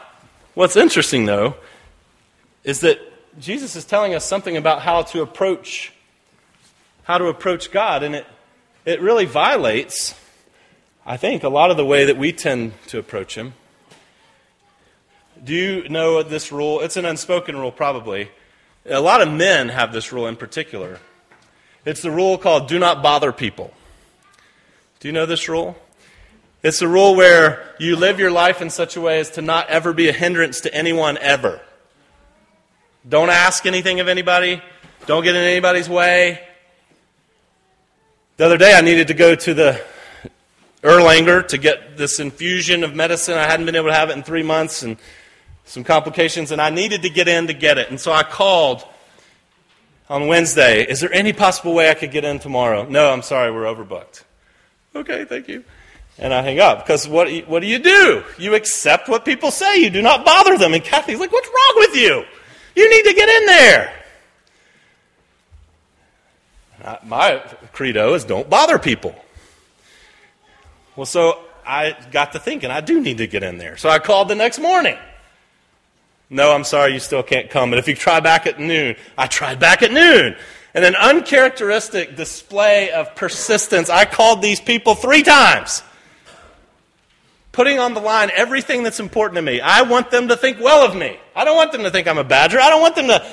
what's 0.54 0.76
interesting, 0.76 1.26
though, 1.26 1.56
is 2.64 2.80
that 2.80 2.98
Jesus 3.38 3.76
is 3.76 3.84
telling 3.84 4.14
us 4.14 4.24
something 4.24 4.56
about 4.56 4.82
how 4.82 5.02
to 5.02 5.22
approach 5.22 5.92
how 7.06 7.18
to 7.18 7.26
approach 7.26 7.70
God, 7.70 8.02
and 8.02 8.16
it, 8.16 8.26
it 8.84 9.00
really 9.00 9.26
violates, 9.26 10.16
I 11.04 11.16
think, 11.16 11.44
a 11.44 11.48
lot 11.48 11.70
of 11.70 11.76
the 11.76 11.84
way 11.84 12.04
that 12.06 12.16
we 12.16 12.32
tend 12.32 12.72
to 12.88 12.98
approach 12.98 13.36
Him. 13.36 13.54
Do 15.44 15.54
you 15.54 15.88
know 15.88 16.22
this 16.22 16.50
rule? 16.50 16.80
It's 16.80 16.96
an 16.96 17.04
unspoken 17.04 17.56
rule, 17.56 17.72
probably. 17.72 18.30
A 18.84 19.00
lot 19.00 19.20
of 19.20 19.30
men 19.30 19.68
have 19.68 19.92
this 19.92 20.12
rule 20.12 20.26
in 20.26 20.36
particular. 20.36 20.98
It's 21.84 22.02
the 22.02 22.10
rule 22.10 22.38
called 22.38 22.68
do 22.68 22.78
not 22.78 23.02
bother 23.02 23.32
people. 23.32 23.72
Do 25.00 25.08
you 25.08 25.12
know 25.12 25.26
this 25.26 25.48
rule? 25.48 25.76
It's 26.62 26.82
a 26.82 26.88
rule 26.88 27.14
where 27.14 27.74
you 27.78 27.96
live 27.96 28.18
your 28.18 28.30
life 28.30 28.60
in 28.60 28.70
such 28.70 28.96
a 28.96 29.00
way 29.00 29.20
as 29.20 29.30
to 29.32 29.42
not 29.42 29.68
ever 29.68 29.92
be 29.92 30.08
a 30.08 30.12
hindrance 30.12 30.62
to 30.62 30.74
anyone 30.74 31.18
ever. 31.18 31.60
Don't 33.08 33.30
ask 33.30 33.66
anything 33.66 34.00
of 34.00 34.08
anybody. 34.08 34.60
Don't 35.06 35.22
get 35.22 35.36
in 35.36 35.42
anybody's 35.42 35.88
way. 35.88 36.40
The 38.36 38.46
other 38.46 38.58
day, 38.58 38.74
I 38.74 38.80
needed 38.80 39.08
to 39.08 39.14
go 39.14 39.34
to 39.34 39.54
the 39.54 39.80
Erlanger 40.82 41.46
to 41.48 41.58
get 41.58 41.96
this 41.96 42.18
infusion 42.18 42.82
of 42.82 42.94
medicine. 42.94 43.38
I 43.38 43.44
hadn't 43.44 43.66
been 43.66 43.76
able 43.76 43.88
to 43.88 43.94
have 43.94 44.10
it 44.10 44.16
in 44.16 44.22
three 44.22 44.42
months 44.42 44.82
and 44.82 44.96
some 45.66 45.84
complications, 45.84 46.50
and 46.50 46.60
I 46.60 46.70
needed 46.70 47.02
to 47.02 47.10
get 47.10 47.28
in 47.28 47.48
to 47.48 47.52
get 47.52 47.76
it. 47.76 47.90
And 47.90 48.00
so 48.00 48.12
I 48.12 48.22
called 48.22 48.84
on 50.08 50.26
Wednesday. 50.26 50.82
Is 50.82 51.00
there 51.00 51.12
any 51.12 51.34
possible 51.34 51.74
way 51.74 51.90
I 51.90 51.94
could 51.94 52.10
get 52.10 52.24
in 52.24 52.38
tomorrow? 52.38 52.86
No, 52.88 53.10
I'm 53.10 53.22
sorry, 53.22 53.52
we're 53.52 53.64
overbooked. 53.64 54.24
Okay, 54.94 55.24
thank 55.26 55.48
you. 55.48 55.64
And 56.18 56.32
I 56.32 56.40
hang 56.40 56.60
up 56.60 56.78
because 56.78 57.06
what, 57.06 57.30
what 57.46 57.60
do 57.60 57.66
you 57.66 57.78
do? 57.78 58.24
You 58.38 58.54
accept 58.54 59.06
what 59.06 59.26
people 59.26 59.50
say. 59.50 59.76
You 59.76 59.90
do 59.90 60.00
not 60.00 60.24
bother 60.24 60.56
them. 60.56 60.72
And 60.72 60.82
Kathy's 60.82 61.20
like, 61.20 61.30
What's 61.30 61.48
wrong 61.48 61.74
with 61.76 61.94
you? 61.94 62.24
You 62.74 62.90
need 62.90 63.02
to 63.02 63.14
get 63.14 63.28
in 63.28 63.46
there 63.46 63.92
my 67.04 67.42
credo 67.72 68.14
is 68.14 68.24
don't 68.24 68.48
bother 68.48 68.78
people. 68.78 69.14
Well, 70.94 71.06
so 71.06 71.40
I 71.66 71.96
got 72.10 72.32
to 72.32 72.38
thinking, 72.38 72.70
I 72.70 72.80
do 72.80 73.00
need 73.00 73.18
to 73.18 73.26
get 73.26 73.42
in 73.42 73.58
there. 73.58 73.76
So 73.76 73.88
I 73.88 73.98
called 73.98 74.28
the 74.28 74.34
next 74.34 74.58
morning. 74.58 74.96
No, 76.28 76.52
I'm 76.52 76.64
sorry, 76.64 76.92
you 76.92 77.00
still 77.00 77.22
can't 77.22 77.50
come. 77.50 77.70
But 77.70 77.78
if 77.78 77.86
you 77.88 77.94
try 77.94 78.20
back 78.20 78.46
at 78.46 78.58
noon, 78.58 78.96
I 79.16 79.26
tried 79.26 79.60
back 79.60 79.82
at 79.82 79.92
noon. 79.92 80.36
And 80.74 80.84
an 80.84 80.94
uncharacteristic 80.94 82.16
display 82.16 82.90
of 82.90 83.14
persistence, 83.14 83.88
I 83.88 84.04
called 84.04 84.42
these 84.42 84.60
people 84.60 84.94
three 84.94 85.22
times, 85.22 85.82
putting 87.52 87.78
on 87.78 87.94
the 87.94 88.00
line 88.00 88.30
everything 88.34 88.82
that's 88.82 89.00
important 89.00 89.36
to 89.36 89.42
me. 89.42 89.60
I 89.60 89.82
want 89.82 90.10
them 90.10 90.28
to 90.28 90.36
think 90.36 90.60
well 90.60 90.84
of 90.84 90.94
me. 90.94 91.18
I 91.34 91.44
don't 91.44 91.56
want 91.56 91.72
them 91.72 91.84
to 91.84 91.90
think 91.90 92.06
I'm 92.06 92.18
a 92.18 92.24
badger. 92.24 92.60
I 92.60 92.68
don't 92.68 92.82
want 92.82 92.96
them 92.96 93.06
to 93.06 93.24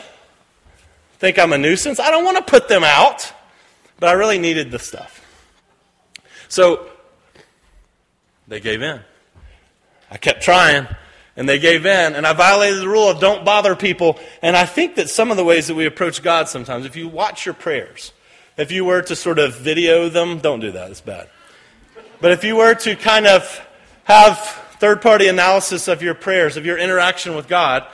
think 1.20 1.38
I'm 1.38 1.52
a 1.52 1.58
nuisance. 1.58 2.00
I 2.00 2.12
don't 2.12 2.24
want 2.24 2.38
to 2.38 2.44
put 2.44 2.70
them 2.70 2.84
out. 2.84 3.34
But 4.00 4.10
I 4.10 4.14
really 4.14 4.38
needed 4.40 4.72
the 4.72 4.80
stuff. 4.80 5.22
So 6.48 6.88
they 8.48 8.60
gave 8.60 8.82
in. 8.82 9.02
I 10.12 10.18
kept 10.18 10.44
trying, 10.44 10.88
and 11.36 11.48
they 11.48 11.60
gave 11.60 11.86
in. 11.86 12.16
And 12.16 12.26
I 12.26 12.34
violated 12.34 12.82
the 12.82 12.88
rule 12.88 13.10
of 13.10 13.20
don't 13.20 13.44
bother 13.46 13.76
people. 13.76 14.20
And 14.42 14.56
I 14.56 14.66
think 14.66 14.96
that 14.96 15.10
some 15.10 15.32
of 15.32 15.38
the 15.38 15.44
ways 15.44 15.68
that 15.68 15.76
we 15.76 15.86
approach 15.86 16.22
God 16.22 16.50
sometimes, 16.50 16.86
if 16.86 16.96
you 16.96 17.08
watch 17.08 17.46
your 17.46 17.56
prayers, 17.56 18.14
if 18.58 18.72
you 18.72 18.86
were 18.86 19.02
to 19.02 19.16
sort 19.16 19.40
of 19.40 19.56
video 19.56 20.10
them, 20.10 20.40
don't 20.40 20.60
do 20.60 20.72
that, 20.72 20.92
it's 20.92 21.02
bad. 21.02 21.30
But 22.22 22.32
if 22.32 22.44
you 22.44 22.56
were 22.56 22.76
to 22.76 22.96
kind 22.96 23.28
of 23.28 23.66
have 24.06 24.38
third 24.80 25.02
party 25.02 25.28
analysis 25.28 25.88
of 25.88 26.02
your 26.02 26.14
prayers, 26.14 26.58
of 26.58 26.66
your 26.66 26.78
interaction 26.78 27.36
with 27.36 27.48
God, 27.48 27.86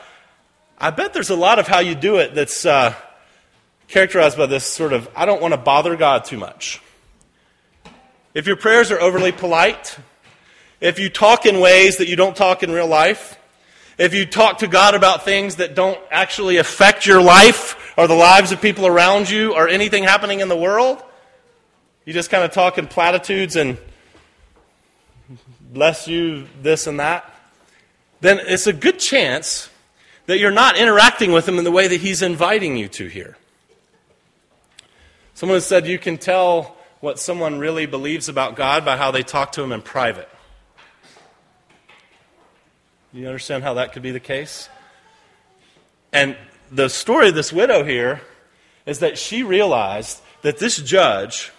I 0.78 0.92
bet 0.92 1.14
there's 1.14 1.30
a 1.30 1.36
lot 1.36 1.60
of 1.60 1.68
how 1.68 1.80
you 1.80 1.96
do 1.96 2.18
it 2.18 2.36
that's. 2.36 2.66
Uh, 2.66 2.94
characterized 3.90 4.38
by 4.38 4.46
this 4.46 4.64
sort 4.64 4.94
of, 4.94 5.10
I 5.16 5.26
don't 5.26 5.42
want 5.42 5.54
to 5.54 5.58
bother 5.58 5.96
God 5.96 6.24
too 6.24 6.38
much. 6.38 6.82
If 8.34 8.48
your 8.48 8.56
prayers 8.56 8.92
are 8.92 9.02
overly 9.02 9.32
polite, 9.32 9.98
if 10.82 11.00
you 11.00 11.10
talk 11.10 11.46
in 11.46 11.60
ways 11.60 11.98
that 11.98 12.08
you 12.08 12.16
don't 12.16 12.36
talk 12.36 12.64
in 12.64 12.72
real 12.72 12.88
life, 12.88 13.38
if 13.98 14.14
you 14.14 14.26
talk 14.26 14.60
to 14.60 14.68
God 14.68 14.96
about 14.96 15.26
things 15.26 15.58
that 15.58 15.76
don't 15.76 16.00
actually 16.10 16.58
affect 16.58 17.06
your 17.06 17.22
life 17.22 17.94
or 17.98 18.08
the 18.08 18.14
lives 18.14 18.52
of 18.52 18.62
people 18.62 18.88
around 18.88 19.30
you 19.30 19.54
or 19.54 19.68
anything 19.68 20.04
happening 20.04 20.40
in 20.40 20.48
the 20.48 20.56
world, 20.56 21.04
you 22.06 22.14
just 22.14 22.30
kind 22.30 22.44
of 22.44 22.52
talk 22.52 22.78
in 22.78 22.88
platitudes 22.88 23.56
and 23.56 23.78
bless 25.72 26.08
you, 26.08 26.48
this 26.62 26.88
and 26.88 27.00
that, 27.00 27.32
then 28.22 28.40
it's 28.40 28.68
a 28.68 28.74
good 28.74 29.00
chance 29.00 29.70
that 30.26 30.40
you're 30.40 30.52
not 30.52 30.78
interacting 30.78 31.32
with 31.32 31.48
Him 31.48 31.58
in 31.58 31.64
the 31.64 31.72
way 31.72 31.88
that 31.88 32.00
He's 32.00 32.22
inviting 32.22 32.78
you 32.78 32.88
to 32.88 33.08
here. 33.08 33.38
Someone 35.34 35.62
said 35.62 35.88
you 35.88 36.00
can 36.00 36.18
tell 36.18 36.76
what 37.00 37.20
someone 37.20 37.60
really 37.60 37.86
believes 37.86 38.28
about 38.28 38.56
God 38.56 38.84
by 38.84 38.98
how 38.98 39.12
they 39.12 39.24
talk 39.24 39.54
to 39.54 39.64
him 39.64 39.72
in 39.72 39.82
private. 39.82 40.28
You 43.12 43.26
understand 43.28 43.64
how 43.64 43.74
that 43.76 43.94
could 43.94 44.04
be 44.04 44.12
the 44.12 44.20
case? 44.20 44.70
And 46.14 46.38
the 46.72 46.90
story 46.90 47.30
of 47.30 47.36
this 47.36 47.52
widow 47.52 47.84
here 47.84 48.22
is 48.86 49.00
that 49.00 49.18
she 49.18 49.42
realized 49.42 50.22
that 50.42 50.60
this 50.60 50.78
judge 50.78 51.52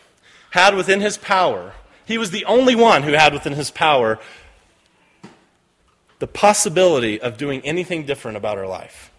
had 0.50 0.75
within 0.75 1.00
his 1.00 1.16
power, 1.16 1.73
he 2.07 2.19
was 2.19 2.30
the 2.30 2.45
only 2.45 2.75
one 2.75 3.02
who 3.02 3.12
had 3.12 3.33
within 3.33 3.52
his 3.54 3.71
power 3.71 4.19
the 6.21 6.26
possibility 6.26 7.21
of 7.21 7.37
doing 7.37 7.61
anything 7.62 8.04
different 8.04 8.37
about 8.37 8.57
her 8.57 8.66
life. 8.66 9.11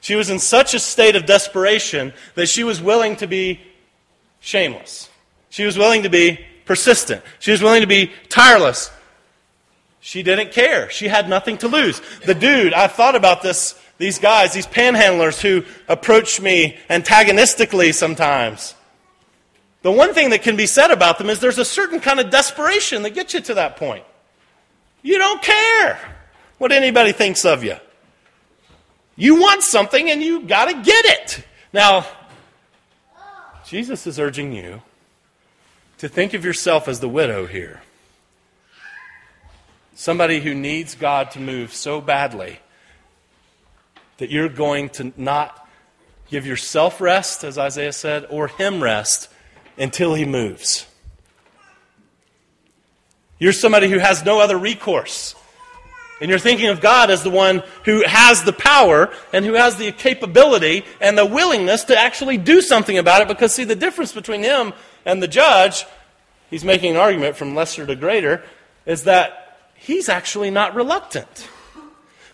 She 0.00 0.14
was 0.14 0.30
in 0.30 0.38
such 0.38 0.74
a 0.74 0.78
state 0.78 1.16
of 1.16 1.26
desperation 1.26 2.12
that 2.34 2.48
she 2.48 2.62
was 2.62 2.80
willing 2.80 3.16
to 3.16 3.26
be 3.26 3.60
shameless. 4.40 5.08
She 5.50 5.64
was 5.64 5.76
willing 5.76 6.04
to 6.04 6.10
be 6.10 6.38
persistent. 6.64 7.22
She 7.38 7.50
was 7.50 7.62
willing 7.62 7.80
to 7.80 7.86
be 7.86 8.12
tireless. 8.28 8.90
She 10.06 10.22
didn't 10.22 10.52
care. 10.52 10.88
She 10.88 11.08
had 11.08 11.28
nothing 11.28 11.58
to 11.58 11.66
lose. 11.66 12.00
The 12.24 12.32
dude, 12.32 12.72
I've 12.72 12.92
thought 12.92 13.16
about 13.16 13.42
this, 13.42 13.76
these 13.98 14.20
guys, 14.20 14.52
these 14.52 14.64
panhandlers 14.64 15.40
who 15.40 15.64
approach 15.88 16.40
me 16.40 16.78
antagonistically 16.88 17.90
sometimes. 17.90 18.76
The 19.82 19.90
one 19.90 20.14
thing 20.14 20.30
that 20.30 20.42
can 20.42 20.54
be 20.54 20.68
said 20.68 20.92
about 20.92 21.18
them 21.18 21.28
is 21.28 21.40
there's 21.40 21.58
a 21.58 21.64
certain 21.64 21.98
kind 21.98 22.20
of 22.20 22.30
desperation 22.30 23.02
that 23.02 23.14
gets 23.14 23.34
you 23.34 23.40
to 23.40 23.54
that 23.54 23.78
point. 23.78 24.04
You 25.02 25.18
don't 25.18 25.42
care 25.42 25.98
what 26.58 26.70
anybody 26.70 27.10
thinks 27.10 27.44
of 27.44 27.64
you. 27.64 27.74
You 29.16 29.40
want 29.40 29.64
something 29.64 30.08
and 30.08 30.22
you 30.22 30.42
got 30.42 30.66
to 30.66 30.74
get 30.84 31.04
it. 31.04 31.44
Now, 31.72 32.06
Jesus 33.64 34.06
is 34.06 34.20
urging 34.20 34.52
you 34.52 34.82
to 35.98 36.08
think 36.08 36.32
of 36.32 36.44
yourself 36.44 36.86
as 36.86 37.00
the 37.00 37.08
widow 37.08 37.46
here. 37.46 37.82
Somebody 39.98 40.40
who 40.40 40.54
needs 40.54 40.94
God 40.94 41.30
to 41.30 41.40
move 41.40 41.72
so 41.72 42.02
badly 42.02 42.60
that 44.18 44.30
you're 44.30 44.50
going 44.50 44.90
to 44.90 45.10
not 45.16 45.66
give 46.28 46.46
yourself 46.46 47.00
rest, 47.00 47.42
as 47.44 47.56
Isaiah 47.56 47.94
said, 47.94 48.26
or 48.28 48.48
him 48.48 48.82
rest 48.82 49.30
until 49.78 50.12
he 50.12 50.26
moves. 50.26 50.86
You're 53.38 53.54
somebody 53.54 53.88
who 53.88 53.96
has 53.96 54.22
no 54.22 54.38
other 54.38 54.58
recourse. 54.58 55.34
And 56.20 56.28
you're 56.28 56.38
thinking 56.38 56.68
of 56.68 56.82
God 56.82 57.10
as 57.10 57.22
the 57.22 57.30
one 57.30 57.62
who 57.86 58.04
has 58.06 58.44
the 58.44 58.52
power 58.52 59.10
and 59.32 59.46
who 59.46 59.54
has 59.54 59.76
the 59.76 59.92
capability 59.92 60.84
and 61.00 61.16
the 61.16 61.24
willingness 61.24 61.84
to 61.84 61.98
actually 61.98 62.36
do 62.36 62.60
something 62.60 62.98
about 62.98 63.22
it 63.22 63.28
because, 63.28 63.54
see, 63.54 63.64
the 63.64 63.74
difference 63.74 64.12
between 64.12 64.42
Him 64.42 64.74
And 65.06 65.22
the 65.22 65.28
judge, 65.28 65.86
he's 66.50 66.64
making 66.64 66.90
an 66.90 66.96
argument 66.98 67.36
from 67.36 67.54
lesser 67.54 67.86
to 67.86 67.96
greater, 67.96 68.44
is 68.84 69.04
that 69.04 69.45
he's 69.78 70.08
actually 70.08 70.50
not 70.50 70.74
reluctant. 70.74 71.48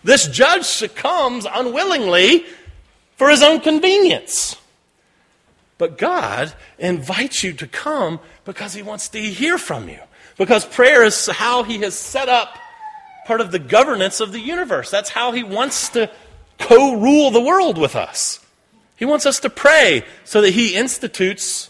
This 0.03 0.27
judge 0.27 0.65
succumbs 0.65 1.45
unwillingly 1.51 2.45
for 3.15 3.29
his 3.29 3.41
own 3.41 3.61
convenience. 3.61 4.57
But 5.77 5.97
God 5.97 6.53
invites 6.77 7.43
you 7.43 7.53
to 7.53 7.67
come 7.67 8.19
because 8.45 8.73
he 8.73 8.81
wants 8.81 9.09
to 9.09 9.19
hear 9.19 9.57
from 9.57 9.89
you. 9.89 9.99
Because 10.37 10.65
prayer 10.65 11.03
is 11.03 11.27
how 11.27 11.63
he 11.63 11.79
has 11.79 11.93
set 11.93 12.29
up 12.29 12.57
part 13.25 13.41
of 13.41 13.51
the 13.51 13.59
governance 13.59 14.19
of 14.19 14.31
the 14.31 14.39
universe. 14.39 14.89
That's 14.89 15.09
how 15.09 15.31
he 15.31 15.43
wants 15.43 15.89
to 15.89 16.09
co 16.59 16.95
rule 16.95 17.31
the 17.31 17.41
world 17.41 17.77
with 17.77 17.95
us. 17.95 18.39
He 18.95 19.05
wants 19.05 19.25
us 19.25 19.39
to 19.41 19.49
pray 19.49 20.05
so 20.23 20.41
that 20.41 20.51
he 20.51 20.75
institutes 20.75 21.69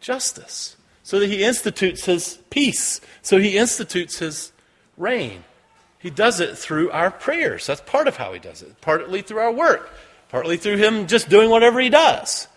justice, 0.00 0.75
so 1.06 1.20
that 1.20 1.28
he 1.28 1.44
institutes 1.44 2.04
his 2.04 2.40
peace, 2.50 3.00
so 3.22 3.38
he 3.38 3.56
institutes 3.56 4.18
his 4.18 4.50
reign. 4.96 5.44
He 6.00 6.10
does 6.10 6.40
it 6.40 6.58
through 6.58 6.90
our 6.90 7.12
prayers. 7.12 7.64
That's 7.64 7.80
part 7.82 8.08
of 8.08 8.16
how 8.16 8.32
he 8.32 8.40
does 8.40 8.60
it, 8.60 8.80
partly 8.80 9.22
through 9.22 9.38
our 9.38 9.52
work, 9.52 9.88
partly 10.30 10.56
through 10.56 10.78
him 10.78 11.06
just 11.06 11.28
doing 11.28 11.48
whatever 11.48 11.78
he 11.78 11.90
does. 11.90 12.48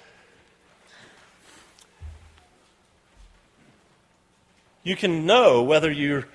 You 4.81 4.95
can 4.95 5.27
know 5.27 5.61
whether 5.61 5.91
you're 5.91 6.27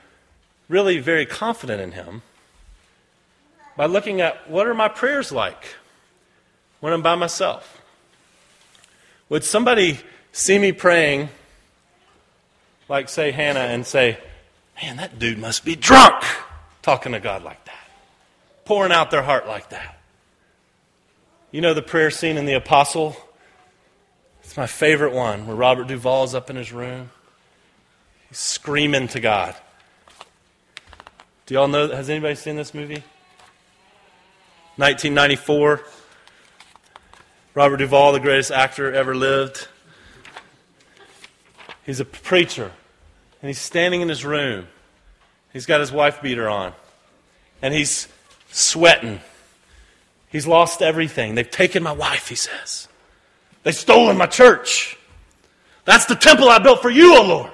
really 0.68 1.00
very 1.00 1.26
confident 1.26 1.80
in 1.80 1.90
him 1.90 2.22
by 3.76 3.86
looking 3.86 4.20
at 4.20 4.48
what 4.48 4.68
are 4.68 4.74
my 4.74 4.86
prayers 4.86 5.32
like 5.32 5.74
when 6.78 6.92
I'm 6.92 7.02
by 7.02 7.16
myself? 7.16 7.82
Would 9.30 9.42
somebody 9.42 9.98
see 10.30 10.60
me 10.60 10.70
praying, 10.70 11.30
like, 12.88 13.08
say, 13.08 13.30
Hannah, 13.30 13.60
and 13.60 13.86
say, 13.86 14.18
Man, 14.82 14.96
that 14.96 15.18
dude 15.18 15.38
must 15.38 15.64
be 15.64 15.76
drunk 15.76 16.24
talking 16.82 17.12
to 17.12 17.20
God 17.20 17.44
like 17.44 17.64
that, 17.64 17.88
pouring 18.64 18.92
out 18.92 19.10
their 19.10 19.22
heart 19.22 19.46
like 19.46 19.70
that? 19.70 20.00
You 21.50 21.60
know 21.60 21.74
the 21.74 21.82
prayer 21.82 22.10
scene 22.10 22.36
in 22.36 22.46
The 22.46 22.54
Apostle? 22.54 23.16
It's 24.42 24.56
my 24.56 24.66
favorite 24.66 25.12
one 25.12 25.46
where 25.46 25.56
Robert 25.56 25.86
Duvall's 25.86 26.34
up 26.34 26.50
in 26.50 26.56
his 26.56 26.72
room. 26.72 27.10
He's 28.28 28.38
screaming 28.38 29.08
to 29.08 29.20
God. 29.20 29.54
Do 31.46 31.54
y'all 31.54 31.68
know? 31.68 31.88
Has 31.88 32.10
anybody 32.10 32.34
seen 32.34 32.56
this 32.56 32.74
movie? 32.74 33.02
1994. 34.76 35.82
Robert 37.54 37.76
Duvall, 37.76 38.12
the 38.12 38.20
greatest 38.20 38.50
actor 38.50 38.92
ever 38.92 39.14
lived. 39.14 39.68
He's 41.84 42.00
a 42.00 42.04
preacher, 42.04 42.72
and 43.40 43.48
he's 43.48 43.60
standing 43.60 44.00
in 44.00 44.08
his 44.08 44.24
room. 44.24 44.66
He's 45.52 45.66
got 45.66 45.80
his 45.80 45.92
wife 45.92 46.22
beater 46.22 46.48
on, 46.48 46.72
and 47.62 47.72
he's 47.74 48.08
sweating. 48.50 49.20
He's 50.28 50.46
lost 50.46 50.82
everything. 50.82 51.34
They've 51.34 51.50
taken 51.50 51.82
my 51.82 51.92
wife, 51.92 52.28
he 52.28 52.34
says. 52.34 52.88
They've 53.62 53.74
stolen 53.74 54.16
my 54.16 54.26
church. 54.26 54.96
That's 55.84 56.06
the 56.06 56.16
temple 56.16 56.48
I 56.48 56.58
built 56.58 56.82
for 56.82 56.90
you, 56.90 57.14
O 57.14 57.22
oh 57.22 57.26
Lord. 57.26 57.50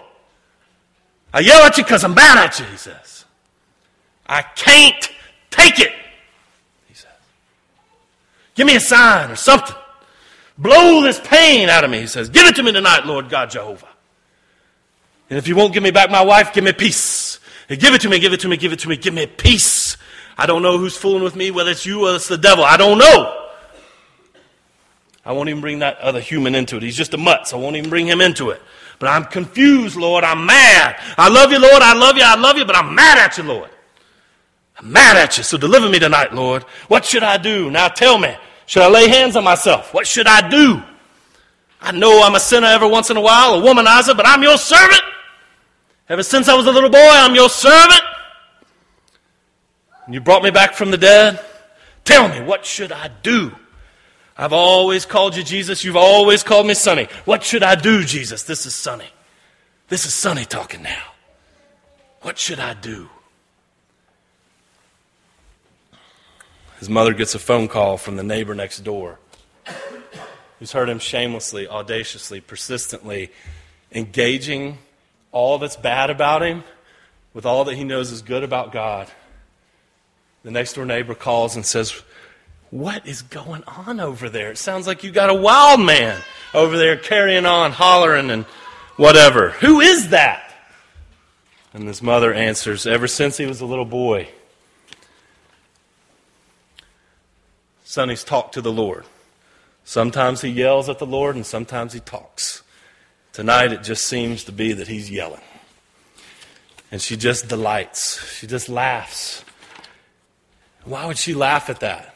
I 1.32 1.40
yell 1.40 1.62
at 1.62 1.76
you 1.76 1.84
because 1.84 2.04
I'm 2.04 2.14
mad 2.14 2.38
at 2.38 2.58
you, 2.58 2.64
he 2.66 2.76
says. 2.76 3.24
I 4.26 4.42
can't 4.42 5.10
take 5.50 5.78
it, 5.78 5.92
he 6.88 6.94
says. 6.94 7.10
Give 8.54 8.66
me 8.66 8.76
a 8.76 8.80
sign 8.80 9.30
or 9.30 9.36
something. 9.36 9.76
Blow 10.56 11.02
this 11.02 11.20
pain 11.20 11.68
out 11.68 11.84
of 11.84 11.90
me, 11.90 12.00
he 12.00 12.06
says. 12.06 12.28
Give 12.28 12.46
it 12.46 12.56
to 12.56 12.62
me 12.62 12.72
tonight, 12.72 13.06
Lord 13.06 13.28
God 13.28 13.50
Jehovah. 13.50 13.89
And 15.30 15.38
if 15.38 15.46
you 15.48 15.54
won't 15.54 15.72
give 15.72 15.82
me 15.82 15.92
back 15.92 16.10
my 16.10 16.22
wife, 16.22 16.52
give 16.52 16.64
me 16.64 16.72
peace. 16.72 17.38
give 17.68 17.94
it 17.94 18.00
to 18.02 18.08
me, 18.08 18.18
give 18.18 18.32
it 18.32 18.40
to 18.40 18.48
me, 18.48 18.56
give 18.56 18.72
it 18.72 18.80
to 18.80 18.88
me, 18.88 18.96
give 18.96 19.14
me 19.14 19.26
peace. 19.26 19.96
I 20.36 20.46
don't 20.46 20.62
know 20.62 20.76
who's 20.76 20.96
fooling 20.96 21.22
with 21.22 21.36
me, 21.36 21.50
whether 21.50 21.70
it's 21.70 21.86
you 21.86 22.08
or 22.08 22.16
it's 22.16 22.26
the 22.28 22.36
devil. 22.36 22.64
I 22.64 22.76
don't 22.76 22.98
know. 22.98 23.36
I 25.24 25.32
won't 25.32 25.48
even 25.48 25.60
bring 25.60 25.78
that 25.80 25.98
other 25.98 26.20
human 26.20 26.54
into 26.54 26.76
it. 26.76 26.82
He's 26.82 26.96
just 26.96 27.14
a 27.14 27.18
mutt, 27.18 27.46
so 27.46 27.58
I 27.58 27.60
won't 27.60 27.76
even 27.76 27.90
bring 27.90 28.06
him 28.06 28.20
into 28.20 28.50
it. 28.50 28.60
But 28.98 29.10
I'm 29.10 29.24
confused, 29.24 29.96
Lord. 29.96 30.24
I'm 30.24 30.44
mad. 30.46 31.00
I 31.16 31.28
love 31.28 31.52
you, 31.52 31.58
Lord. 31.58 31.82
I 31.82 31.94
love 31.94 32.16
you. 32.16 32.22
I 32.24 32.36
love 32.36 32.58
you, 32.58 32.64
but 32.64 32.76
I'm 32.76 32.94
mad 32.94 33.18
at 33.18 33.38
you, 33.38 33.44
Lord. 33.44 33.70
I'm 34.78 34.90
mad 34.90 35.16
at 35.16 35.38
you. 35.38 35.44
So 35.44 35.56
deliver 35.56 35.88
me 35.88 35.98
tonight, 35.98 36.34
Lord. 36.34 36.64
What 36.88 37.04
should 37.04 37.22
I 37.22 37.36
do? 37.36 37.70
Now 37.70 37.88
tell 37.88 38.18
me. 38.18 38.34
Should 38.66 38.82
I 38.82 38.88
lay 38.88 39.08
hands 39.08 39.36
on 39.36 39.44
myself? 39.44 39.92
What 39.94 40.06
should 40.06 40.26
I 40.26 40.48
do? 40.48 40.82
I 41.80 41.92
know 41.92 42.22
I'm 42.22 42.34
a 42.34 42.40
sinner 42.40 42.66
every 42.66 42.88
once 42.88 43.10
in 43.10 43.16
a 43.16 43.20
while, 43.20 43.54
a 43.54 43.62
womanizer, 43.62 44.16
but 44.16 44.26
I'm 44.26 44.42
your 44.42 44.58
servant. 44.58 45.02
Ever 46.10 46.24
since 46.24 46.48
I 46.48 46.56
was 46.56 46.66
a 46.66 46.72
little 46.72 46.90
boy, 46.90 46.98
I'm 46.98 47.36
your 47.36 47.48
servant. 47.48 48.02
And 50.06 50.12
you 50.12 50.20
brought 50.20 50.42
me 50.42 50.50
back 50.50 50.74
from 50.74 50.90
the 50.90 50.98
dead. 50.98 51.38
Tell 52.04 52.28
me, 52.28 52.40
what 52.40 52.66
should 52.66 52.90
I 52.90 53.12
do? 53.22 53.54
I've 54.36 54.52
always 54.52 55.06
called 55.06 55.36
you 55.36 55.44
Jesus. 55.44 55.84
You've 55.84 55.96
always 55.96 56.42
called 56.42 56.66
me 56.66 56.74
Sonny. 56.74 57.06
What 57.26 57.44
should 57.44 57.62
I 57.62 57.76
do, 57.76 58.02
Jesus? 58.02 58.42
This 58.42 58.66
is 58.66 58.74
Sonny. 58.74 59.06
This 59.86 60.04
is 60.04 60.12
Sonny 60.12 60.44
talking 60.44 60.82
now. 60.82 61.12
What 62.22 62.38
should 62.38 62.58
I 62.58 62.74
do? 62.74 63.08
His 66.80 66.88
mother 66.88 67.14
gets 67.14 67.36
a 67.36 67.38
phone 67.38 67.68
call 67.68 67.98
from 67.98 68.16
the 68.16 68.24
neighbor 68.24 68.56
next 68.56 68.80
door 68.80 69.20
who's 70.58 70.72
heard 70.72 70.88
him 70.88 70.98
shamelessly, 70.98 71.68
audaciously, 71.68 72.40
persistently 72.40 73.30
engaging 73.92 74.78
all 75.32 75.58
that's 75.58 75.76
bad 75.76 76.10
about 76.10 76.42
him 76.42 76.64
with 77.34 77.46
all 77.46 77.64
that 77.64 77.76
he 77.76 77.84
knows 77.84 78.10
is 78.10 78.22
good 78.22 78.42
about 78.42 78.72
God. 78.72 79.08
The 80.42 80.50
next 80.50 80.74
door 80.74 80.84
neighbor 80.84 81.14
calls 81.14 81.56
and 81.56 81.64
says, 81.64 82.02
what 82.70 83.06
is 83.06 83.22
going 83.22 83.64
on 83.64 84.00
over 84.00 84.28
there? 84.28 84.52
It 84.52 84.58
sounds 84.58 84.86
like 84.86 85.02
you 85.02 85.10
got 85.10 85.28
a 85.28 85.34
wild 85.34 85.80
man 85.80 86.20
over 86.54 86.76
there 86.76 86.96
carrying 86.96 87.44
on, 87.44 87.72
hollering, 87.72 88.30
and 88.30 88.44
whatever. 88.96 89.50
Who 89.50 89.80
is 89.80 90.10
that? 90.10 90.52
And 91.72 91.86
his 91.86 92.02
mother 92.02 92.32
answers, 92.32 92.86
Ever 92.86 93.08
since 93.08 93.36
he 93.36 93.46
was 93.46 93.60
a 93.60 93.66
little 93.66 93.84
boy, 93.84 94.28
Sonny's 97.84 98.24
talked 98.24 98.54
to 98.54 98.60
the 98.60 98.72
Lord. 98.72 99.04
Sometimes 99.84 100.42
he 100.42 100.48
yells 100.48 100.88
at 100.88 101.00
the 101.00 101.06
Lord, 101.06 101.34
and 101.34 101.44
sometimes 101.44 101.92
he 101.92 102.00
talks. 102.00 102.62
Tonight, 103.40 103.72
it 103.72 103.82
just 103.82 104.04
seems 104.04 104.44
to 104.44 104.52
be 104.52 104.74
that 104.74 104.86
he's 104.86 105.10
yelling. 105.10 105.40
And 106.92 107.00
she 107.00 107.16
just 107.16 107.48
delights. 107.48 108.22
She 108.34 108.46
just 108.46 108.68
laughs. 108.68 109.42
Why 110.84 111.06
would 111.06 111.16
she 111.16 111.32
laugh 111.32 111.70
at 111.70 111.80
that? 111.80 112.14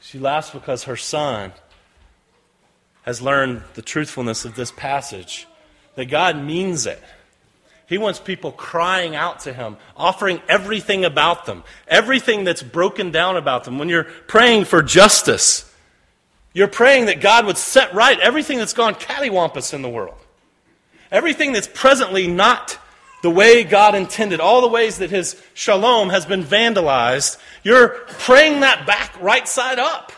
She 0.00 0.18
laughs 0.18 0.50
because 0.50 0.82
her 0.82 0.96
son 0.96 1.52
has 3.02 3.22
learned 3.22 3.62
the 3.74 3.82
truthfulness 3.82 4.44
of 4.44 4.56
this 4.56 4.72
passage, 4.72 5.46
that 5.94 6.06
God 6.06 6.36
means 6.36 6.84
it. 6.84 7.00
He 7.86 7.96
wants 7.96 8.18
people 8.18 8.50
crying 8.50 9.14
out 9.14 9.38
to 9.42 9.52
Him, 9.52 9.76
offering 9.96 10.42
everything 10.48 11.04
about 11.04 11.46
them, 11.46 11.62
everything 11.86 12.42
that's 12.42 12.64
broken 12.64 13.12
down 13.12 13.36
about 13.36 13.62
them. 13.62 13.78
When 13.78 13.88
you're 13.88 14.02
praying 14.26 14.64
for 14.64 14.82
justice, 14.82 15.71
you're 16.54 16.68
praying 16.68 17.06
that 17.06 17.20
God 17.20 17.46
would 17.46 17.58
set 17.58 17.94
right 17.94 18.18
everything 18.18 18.58
that's 18.58 18.74
gone 18.74 18.94
cattywampus 18.94 19.72
in 19.72 19.82
the 19.82 19.88
world, 19.88 20.18
everything 21.10 21.52
that's 21.52 21.68
presently 21.68 22.26
not 22.26 22.78
the 23.22 23.30
way 23.30 23.64
God 23.64 23.94
intended, 23.94 24.40
all 24.40 24.60
the 24.60 24.68
ways 24.68 24.98
that 24.98 25.10
His 25.10 25.40
shalom 25.54 26.10
has 26.10 26.26
been 26.26 26.42
vandalized, 26.42 27.38
you're 27.62 27.88
praying 27.88 28.60
that 28.60 28.86
back 28.86 29.20
right 29.20 29.46
side 29.46 29.78
up. 29.78 30.12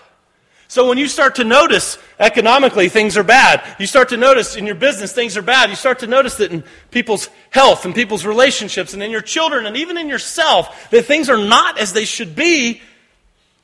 So 0.67 0.89
when 0.89 0.99
you 0.99 1.07
start 1.07 1.37
to 1.37 1.45
notice 1.45 1.99
economically 2.19 2.89
things 2.89 3.17
are 3.17 3.23
bad, 3.23 3.63
you 3.79 3.87
start 3.87 4.09
to 4.09 4.17
notice 4.17 4.57
in 4.57 4.67
your 4.67 4.75
business 4.75 5.13
things 5.13 5.37
are 5.37 5.43
bad, 5.43 5.71
you 5.71 5.77
start 5.77 6.01
to 6.01 6.09
notice 6.09 6.37
that 6.37 6.51
in 6.51 6.65
people's 6.91 7.29
health 7.51 7.85
and 7.85 7.95
people's 7.95 8.27
relationships 8.27 8.93
and 8.93 9.01
in 9.01 9.13
your 9.13 9.21
children 9.21 9.67
and 9.67 9.77
even 9.77 9.97
in 9.97 10.09
yourself 10.09 10.91
that 10.91 11.05
things 11.05 11.29
are 11.29 11.39
not 11.39 11.79
as 11.79 11.93
they 11.93 12.05
should 12.05 12.35
be, 12.35 12.83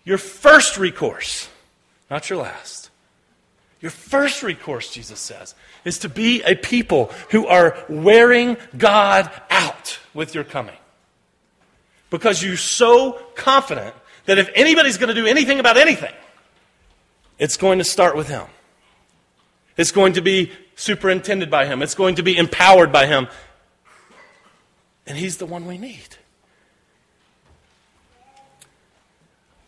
your 0.05 0.19
first 0.19 0.79
recourse, 0.79 1.49
not 2.11 2.29
your 2.29 2.41
last. 2.41 2.91
Your 3.81 3.91
first 3.91 4.43
recourse, 4.43 4.93
Jesus 4.93 5.21
says, 5.21 5.55
is 5.85 5.99
to 6.01 6.09
be 6.09 6.43
a 6.43 6.55
people 6.55 7.11
who 7.31 7.47
are 7.47 7.83
wearing 7.89 8.59
God 8.77 9.31
out 9.49 9.99
with 10.13 10.35
your 10.35 10.45
coming. 10.45 10.77
Because 12.11 12.43
you're 12.43 12.57
so 12.57 13.13
confident 13.37 13.95
that 14.27 14.39
if 14.39 14.51
anybody's 14.55 14.99
going 14.99 15.09
to 15.09 15.15
do 15.15 15.27
anything 15.27 15.61
about 15.61 15.77
anything, 15.77 16.13
it's 17.39 17.57
going 17.57 17.79
to 17.79 17.85
start 17.85 18.17
with 18.17 18.29
Him. 18.29 18.47
It's 19.77 19.93
going 19.93 20.13
to 20.15 20.21
be 20.21 20.53
superintended 20.75 21.51
by 21.51 21.65
Him. 21.65 21.81
It's 21.81 21.95
going 21.95 22.17
to 22.17 22.23
be 22.23 22.37
empowered 22.37 22.93
by 22.93 23.07
Him. 23.07 23.29
And 25.07 25.17
He's 25.17 25.39
the 25.39 25.47
one 25.47 25.67
we 25.67 25.79
need. 25.79 26.17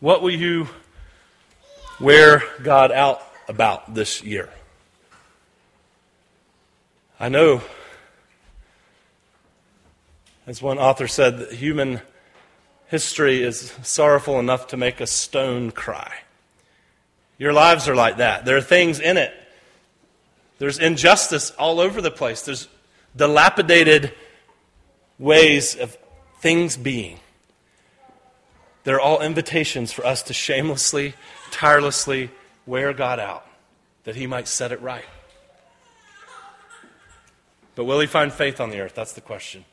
What 0.00 0.20
will 0.20 0.33
you 0.33 0.68
wear 2.03 2.43
God 2.62 2.91
out 2.91 3.23
about 3.49 3.95
this 3.95 4.23
year. 4.23 4.51
I 7.21 7.29
know, 7.29 7.62
as 10.47 10.61
one 10.61 10.79
author 10.79 11.07
said, 11.07 11.38
that 11.38 11.53
human 11.53 12.01
history 12.88 13.43
is 13.43 13.73
sorrowful 13.83 14.41
enough 14.41 14.67
to 14.69 14.77
make 14.77 15.01
a 15.01 15.07
stone 15.07 15.71
cry. 15.71 16.12
Your 17.38 17.53
lives 17.53 17.88
are 17.88 17.95
like 17.95 18.17
that. 18.17 18.45
There 18.45 18.57
are 18.57 18.62
things 18.62 18.99
in 18.99 19.17
it. 19.17 19.33
There's 20.59 20.79
injustice 20.79 21.51
all 21.53 21.81
over 21.81 22.01
the 22.01 22.11
place. 22.11 22.43
There's 22.43 22.69
dilapidated 23.17 24.12
ways 25.19 25.77
of 25.77 25.97
things 26.41 26.77
being. 26.77 27.19
They're 28.85 29.01
all 29.01 29.21
invitations 29.21 29.92
for 29.92 30.05
us 30.05 30.23
to 30.25 30.33
shamelessly, 30.33 31.14
tirelessly 31.51 32.31
wear 32.66 32.92
God 32.92 33.21
out, 33.21 33.47
that 34.05 34.16
He 34.16 34.27
might 34.27 34.49
set 34.49 34.73
it 34.73 34.81
right. 34.81 35.05
But 37.75 37.85
will 37.85 38.01
He 38.01 38.07
find 38.07 38.33
faith 38.33 38.61
on 38.61 38.71
the 38.71 38.81
earth? 38.81 38.95
That's 38.95 39.12
the 39.12 39.21
question. 39.21 39.64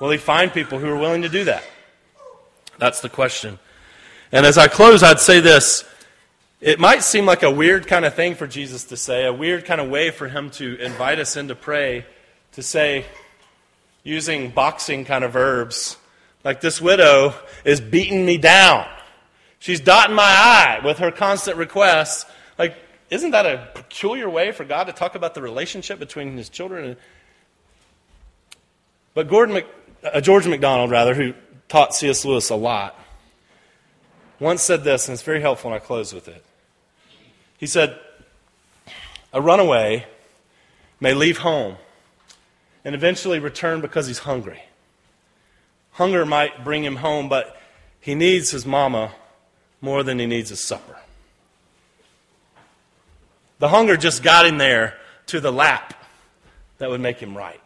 Will 0.00 0.10
He 0.10 0.18
find 0.18 0.52
people 0.52 0.78
who 0.78 0.88
are 0.88 0.96
willing 0.96 1.22
to 1.22 1.28
do 1.28 1.44
that? 1.44 1.64
That's 2.78 3.00
the 3.00 3.08
question. 3.08 3.58
And 4.32 4.46
as 4.46 4.56
I 4.56 4.66
close, 4.66 5.02
I'd 5.02 5.20
say 5.20 5.40
this. 5.40 5.84
It 6.60 6.80
might 6.80 7.02
seem 7.02 7.26
like 7.26 7.42
a 7.42 7.50
weird 7.50 7.86
kind 7.86 8.04
of 8.04 8.14
thing 8.14 8.34
for 8.34 8.46
Jesus 8.46 8.84
to 8.84 8.96
say, 8.96 9.26
a 9.26 9.32
weird 9.32 9.64
kind 9.64 9.80
of 9.80 9.90
way 9.90 10.10
for 10.10 10.28
him 10.28 10.48
to 10.52 10.76
invite 10.76 11.18
us 11.18 11.36
in 11.36 11.48
to 11.48 11.54
pray, 11.54 12.06
to 12.52 12.62
say, 12.62 13.04
using 14.04 14.50
boxing 14.50 15.04
kind 15.04 15.24
of 15.24 15.32
verbs, 15.32 15.96
like 16.44 16.60
this 16.60 16.80
widow 16.80 17.34
is 17.64 17.80
beating 17.80 18.26
me 18.26 18.38
down. 18.38 18.86
She's 19.58 19.80
dotting 19.80 20.16
my 20.16 20.24
I 20.24 20.80
with 20.84 20.98
her 20.98 21.10
constant 21.10 21.56
requests. 21.56 22.26
Like, 22.58 22.76
isn't 23.10 23.30
that 23.30 23.46
a 23.46 23.68
peculiar 23.74 24.28
way 24.28 24.50
for 24.50 24.64
God 24.64 24.84
to 24.84 24.92
talk 24.92 25.14
about 25.14 25.34
the 25.34 25.42
relationship 25.42 25.98
between 25.98 26.36
his 26.36 26.48
children? 26.48 26.96
But 29.14 29.28
Gordon 29.28 29.54
Mc, 29.54 29.66
uh, 30.02 30.20
George 30.20 30.48
MacDonald, 30.48 30.90
rather, 30.90 31.14
who 31.14 31.34
taught 31.68 31.94
C.S. 31.94 32.24
Lewis 32.24 32.50
a 32.50 32.56
lot, 32.56 32.98
once 34.40 34.62
said 34.62 34.82
this, 34.82 35.06
and 35.06 35.14
it's 35.14 35.22
very 35.22 35.40
helpful, 35.40 35.72
and 35.72 35.80
I 35.80 35.84
close 35.84 36.12
with 36.12 36.26
it. 36.26 36.44
He 37.58 37.66
said, 37.66 37.96
A 39.32 39.40
runaway 39.40 40.06
may 40.98 41.14
leave 41.14 41.38
home 41.38 41.76
and 42.84 42.94
eventually 42.94 43.38
return 43.38 43.80
because 43.80 44.08
he's 44.08 44.18
hungry. 44.18 44.62
Hunger 45.92 46.24
might 46.24 46.64
bring 46.64 46.84
him 46.84 46.96
home, 46.96 47.28
but 47.28 47.56
he 48.00 48.14
needs 48.14 48.50
his 48.50 48.66
mama 48.66 49.12
more 49.80 50.02
than 50.02 50.18
he 50.18 50.26
needs 50.26 50.50
his 50.50 50.62
supper. 50.62 50.96
The 53.58 53.68
hunger 53.68 53.96
just 53.96 54.22
got 54.22 54.46
him 54.46 54.58
there 54.58 54.96
to 55.26 55.40
the 55.40 55.52
lap 55.52 55.94
that 56.78 56.90
would 56.90 57.00
make 57.00 57.18
him 57.18 57.36
right. 57.36 57.60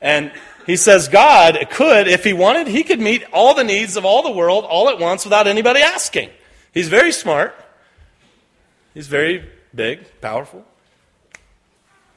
And 0.00 0.32
he 0.66 0.76
says 0.76 1.08
God 1.08 1.58
could, 1.70 2.08
if 2.08 2.24
he 2.24 2.32
wanted, 2.32 2.66
he 2.66 2.82
could 2.82 3.00
meet 3.00 3.24
all 3.32 3.54
the 3.54 3.64
needs 3.64 3.96
of 3.96 4.04
all 4.04 4.22
the 4.22 4.30
world 4.30 4.64
all 4.64 4.88
at 4.88 4.98
once 4.98 5.24
without 5.24 5.46
anybody 5.46 5.80
asking. 5.80 6.30
He's 6.74 6.88
very 6.88 7.12
smart. 7.12 7.54
He's 8.92 9.06
very 9.06 9.48
big, 9.74 10.20
powerful. 10.20 10.64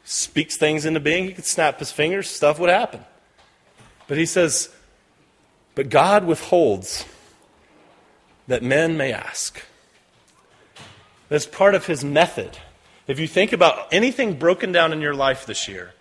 Speaks 0.03 0.57
things 0.57 0.85
into 0.85 0.99
being. 0.99 1.25
He 1.25 1.33
could 1.33 1.45
snap 1.45 1.79
his 1.79 1.91
fingers, 1.91 2.29
stuff 2.29 2.57
would 2.59 2.69
happen. 2.69 3.05
But 4.09 4.17
he 4.17 4.25
says, 4.25 4.69
But 5.75 5.89
God 5.89 6.25
withholds 6.25 7.05
that 8.47 8.63
men 8.63 8.97
may 8.97 9.13
ask. 9.13 9.63
That's 11.29 11.45
part 11.45 11.75
of 11.75 11.85
his 11.85 12.03
method. 12.03 12.57
If 13.07 13.19
you 13.19 13.27
think 13.27 13.53
about 13.53 13.87
anything 13.93 14.33
broken 14.33 14.71
down 14.71 14.91
in 14.91 14.99
your 14.99 15.13
life 15.13 15.45
this 15.45 15.67
year, 15.67 15.93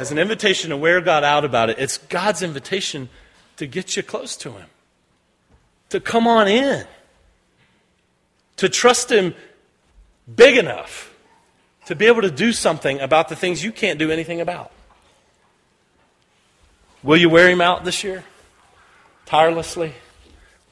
as 0.00 0.10
an 0.10 0.18
invitation 0.18 0.70
to 0.70 0.76
wear 0.76 1.00
God 1.00 1.24
out 1.24 1.44
about 1.44 1.70
it, 1.70 1.78
it's 1.78 1.98
God's 1.98 2.42
invitation 2.42 3.08
to 3.56 3.66
get 3.66 3.96
you 3.96 4.02
close 4.02 4.36
to 4.38 4.52
Him, 4.52 4.66
to 5.88 6.00
come 6.00 6.26
on 6.26 6.46
in, 6.46 6.84
to 8.56 8.68
trust 8.68 9.10
Him 9.10 9.34
big 10.34 10.56
enough 10.56 11.14
to 11.86 11.94
be 11.94 12.06
able 12.06 12.22
to 12.22 12.30
do 12.30 12.52
something 12.52 13.00
about 13.00 13.28
the 13.28 13.36
things 13.36 13.64
you 13.64 13.72
can't 13.72 13.98
do 13.98 14.10
anything 14.10 14.40
about. 14.40 14.72
Will 17.02 17.16
you 17.16 17.28
wear 17.28 17.48
Him 17.48 17.60
out 17.60 17.84
this 17.84 18.02
year? 18.02 18.24
Tirelessly? 19.26 19.94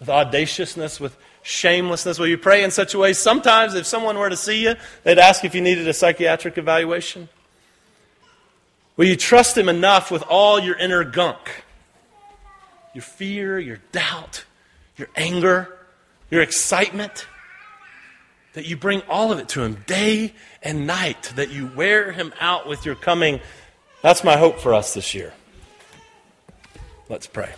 With 0.00 0.08
audaciousness? 0.08 0.98
With 0.98 1.16
shamelessness? 1.42 2.18
Will 2.18 2.26
you 2.26 2.38
pray 2.38 2.64
in 2.64 2.70
such 2.70 2.94
a 2.94 2.98
way? 2.98 3.12
Sometimes, 3.12 3.74
if 3.74 3.86
someone 3.86 4.18
were 4.18 4.30
to 4.30 4.36
see 4.36 4.64
you, 4.64 4.74
they'd 5.04 5.18
ask 5.18 5.44
if 5.44 5.54
you 5.54 5.60
needed 5.60 5.86
a 5.86 5.94
psychiatric 5.94 6.58
evaluation. 6.58 7.28
Will 8.96 9.06
you 9.06 9.16
trust 9.16 9.56
Him 9.56 9.68
enough 9.68 10.10
with 10.10 10.24
all 10.28 10.58
your 10.58 10.76
inner 10.76 11.04
gunk? 11.04 11.64
Your 12.94 13.02
fear, 13.02 13.58
your 13.58 13.78
doubt, 13.92 14.44
your 14.96 15.08
anger, 15.14 15.78
your 16.30 16.42
excitement? 16.42 17.26
That 18.54 18.64
you 18.64 18.76
bring 18.76 19.02
all 19.02 19.32
of 19.32 19.38
it 19.38 19.50
to 19.50 19.62
Him 19.62 19.84
day 19.86 20.32
and 20.62 20.86
night, 20.86 21.32
that 21.36 21.50
you 21.50 21.70
wear 21.76 22.10
Him 22.10 22.32
out 22.40 22.66
with 22.66 22.84
your 22.84 22.94
coming. 22.94 23.40
That's 24.02 24.24
my 24.24 24.36
hope 24.36 24.58
for 24.58 24.74
us 24.74 24.94
this 24.94 25.14
year. 25.14 25.32
Let's 27.08 27.28
pray. 27.28 27.54